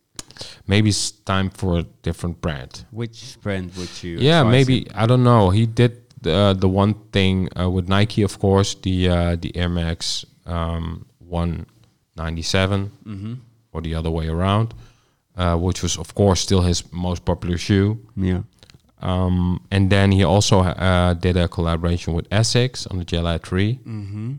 maybe 0.67 0.89
it's 0.89 1.11
time 1.11 1.49
for 1.49 1.79
a 1.79 1.83
different 2.03 2.39
brand. 2.41 2.85
Which 2.91 3.37
brand 3.41 3.71
would 3.77 4.03
you? 4.03 4.17
yeah, 4.19 4.43
maybe 4.43 4.79
him? 4.81 4.87
I 5.03 5.05
don't 5.07 5.23
know. 5.23 5.49
He 5.49 5.65
did 5.65 5.91
the 6.21 6.53
the 6.59 6.69
one 6.69 6.93
thing 7.11 7.49
uh, 7.59 7.69
with 7.69 7.87
Nike, 7.89 8.23
of 8.23 8.37
course, 8.39 8.75
the 8.81 9.09
uh, 9.09 9.35
the 9.41 9.51
Air 9.55 9.69
Max 9.69 10.25
um, 10.45 11.05
197 11.19 12.91
Mhm. 13.05 13.37
or 13.71 13.81
the 13.81 13.95
other 13.95 14.09
way 14.11 14.27
around, 14.27 14.73
uh, 15.35 15.55
which 15.57 15.81
was 15.83 15.97
of 15.97 16.13
course 16.13 16.41
still 16.41 16.61
his 16.61 16.83
most 16.91 17.25
popular 17.25 17.57
shoe. 17.57 17.97
Yeah. 18.15 18.41
Um, 19.01 19.61
and 19.71 19.89
then 19.91 20.11
he 20.11 20.23
also 20.23 20.59
uh, 20.61 21.13
did 21.13 21.37
a 21.37 21.47
collaboration 21.47 22.13
with 22.13 22.27
ASICS 22.29 22.87
on 22.91 22.97
the 22.97 23.05
Gel-Lyte 23.05 23.45
3. 23.45 23.79
Mm-hmm. 23.85 24.33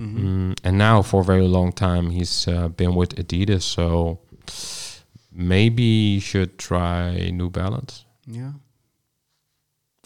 Mm, 0.00 0.58
and 0.64 0.78
now 0.78 1.02
for 1.02 1.20
a 1.20 1.24
very 1.24 1.46
long 1.46 1.70
time 1.72 2.10
he's 2.10 2.48
uh, 2.48 2.66
been 2.68 2.94
with 2.96 3.14
Adidas. 3.16 3.62
So 3.62 4.18
maybe 5.30 6.14
he 6.14 6.20
should 6.20 6.58
try 6.58 7.30
New 7.32 7.50
Balance. 7.50 8.04
Yeah. 8.26 8.52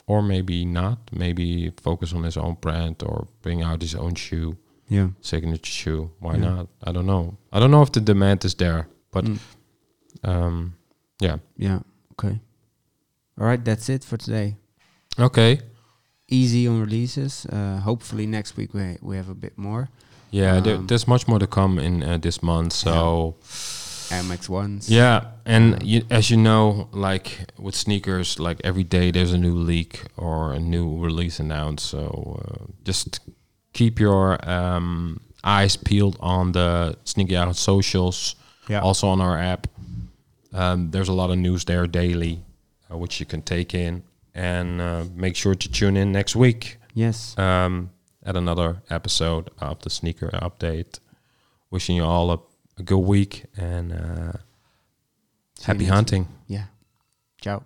Or 0.06 0.22
maybe 0.22 0.64
not. 0.64 0.98
Maybe 1.12 1.72
focus 1.82 2.12
on 2.12 2.24
his 2.24 2.36
own 2.36 2.56
brand 2.60 3.02
or 3.02 3.26
bring 3.42 3.62
out 3.62 3.80
his 3.82 3.94
own 3.94 4.14
shoe, 4.14 4.56
Yeah. 4.88 5.08
signature 5.20 5.72
shoe. 5.72 6.10
Why 6.20 6.34
Yeah. 6.34 6.40
not? 6.50 6.68
I 6.84 6.92
don't 6.92 7.06
know. 7.06 7.38
I 7.52 7.58
don't 7.60 7.70
know 7.70 7.82
if 7.82 7.92
the 7.92 8.00
demand 8.00 8.44
is 8.44 8.54
there. 8.54 8.88
But 9.10 9.24
Mm. 9.24 9.38
um, 10.24 10.74
yeah. 11.20 11.38
Yeah. 11.56 11.80
Okay. 12.12 12.40
All 13.38 13.46
right. 13.46 13.62
That's 13.64 13.88
it 13.88 14.04
for 14.04 14.16
today. 14.16 14.56
Okay. 15.18 15.60
Easy 16.28 16.66
on 16.68 16.80
releases. 16.80 17.46
Uh, 17.46 17.80
hopefully 17.84 18.26
next 18.26 18.56
week 18.56 18.74
we 18.74 18.96
we 19.00 19.16
have 19.16 19.28
a 19.30 19.34
bit 19.34 19.56
more. 19.56 19.88
Yeah, 20.30 20.60
there, 20.60 20.76
Um, 20.76 20.86
there's 20.86 21.06
much 21.06 21.28
more 21.28 21.38
to 21.38 21.46
come 21.46 21.78
in 21.78 22.02
uh, 22.02 22.18
this 22.18 22.42
month. 22.42 22.72
So. 22.72 23.36
MX 24.10 24.48
ones. 24.48 24.88
Yeah, 24.88 25.20
and 25.44 25.82
you, 25.82 26.02
as 26.10 26.30
you 26.30 26.36
know, 26.36 26.88
like 26.92 27.50
with 27.58 27.74
sneakers, 27.74 28.38
like 28.38 28.60
every 28.64 28.84
day 28.84 29.10
there's 29.10 29.32
a 29.32 29.38
new 29.38 29.54
leak 29.54 30.02
or 30.16 30.52
a 30.52 30.58
new 30.60 31.04
release 31.04 31.40
announced. 31.42 31.86
So 31.86 32.40
uh, 32.44 32.66
just 32.84 33.18
keep 33.72 33.98
your 34.00 34.38
um, 34.48 35.18
eyes 35.42 35.76
peeled 35.76 36.16
on 36.20 36.52
the 36.52 36.94
Sneaky 37.04 37.36
Out 37.36 37.56
socials, 37.56 38.36
Yeah. 38.68 38.80
also 38.80 39.08
on 39.08 39.20
our 39.20 39.36
app. 39.38 39.66
Um, 40.52 40.90
there's 40.92 41.08
a 41.08 41.12
lot 41.14 41.30
of 41.30 41.36
news 41.38 41.64
there 41.64 41.86
daily, 41.88 42.38
uh, 42.90 42.96
which 42.96 43.20
you 43.20 43.26
can 43.26 43.42
take 43.42 43.74
in, 43.74 44.02
and 44.34 44.80
uh, 44.80 45.04
make 45.14 45.36
sure 45.36 45.54
to 45.54 45.68
tune 45.70 45.96
in 45.96 46.12
next 46.12 46.36
week 46.36 46.78
Yes. 46.94 47.36
um, 47.38 47.90
at 48.24 48.36
another 48.36 48.82
episode 48.90 49.50
of 49.60 49.80
the 49.82 49.90
Sneaker 49.90 50.28
Update. 50.30 50.98
Wishing 51.70 51.96
you 51.96 52.04
all 52.04 52.30
a, 52.30 52.38
a 52.78 52.82
good 52.82 52.98
week 52.98 53.44
and 53.56 53.92
uh, 53.92 54.32
happy 55.64 55.86
hunting. 55.86 56.22
week. 56.22 56.30
Yeah. 56.48 56.64
Ciao. 57.40 57.58
Ciao. 57.58 57.64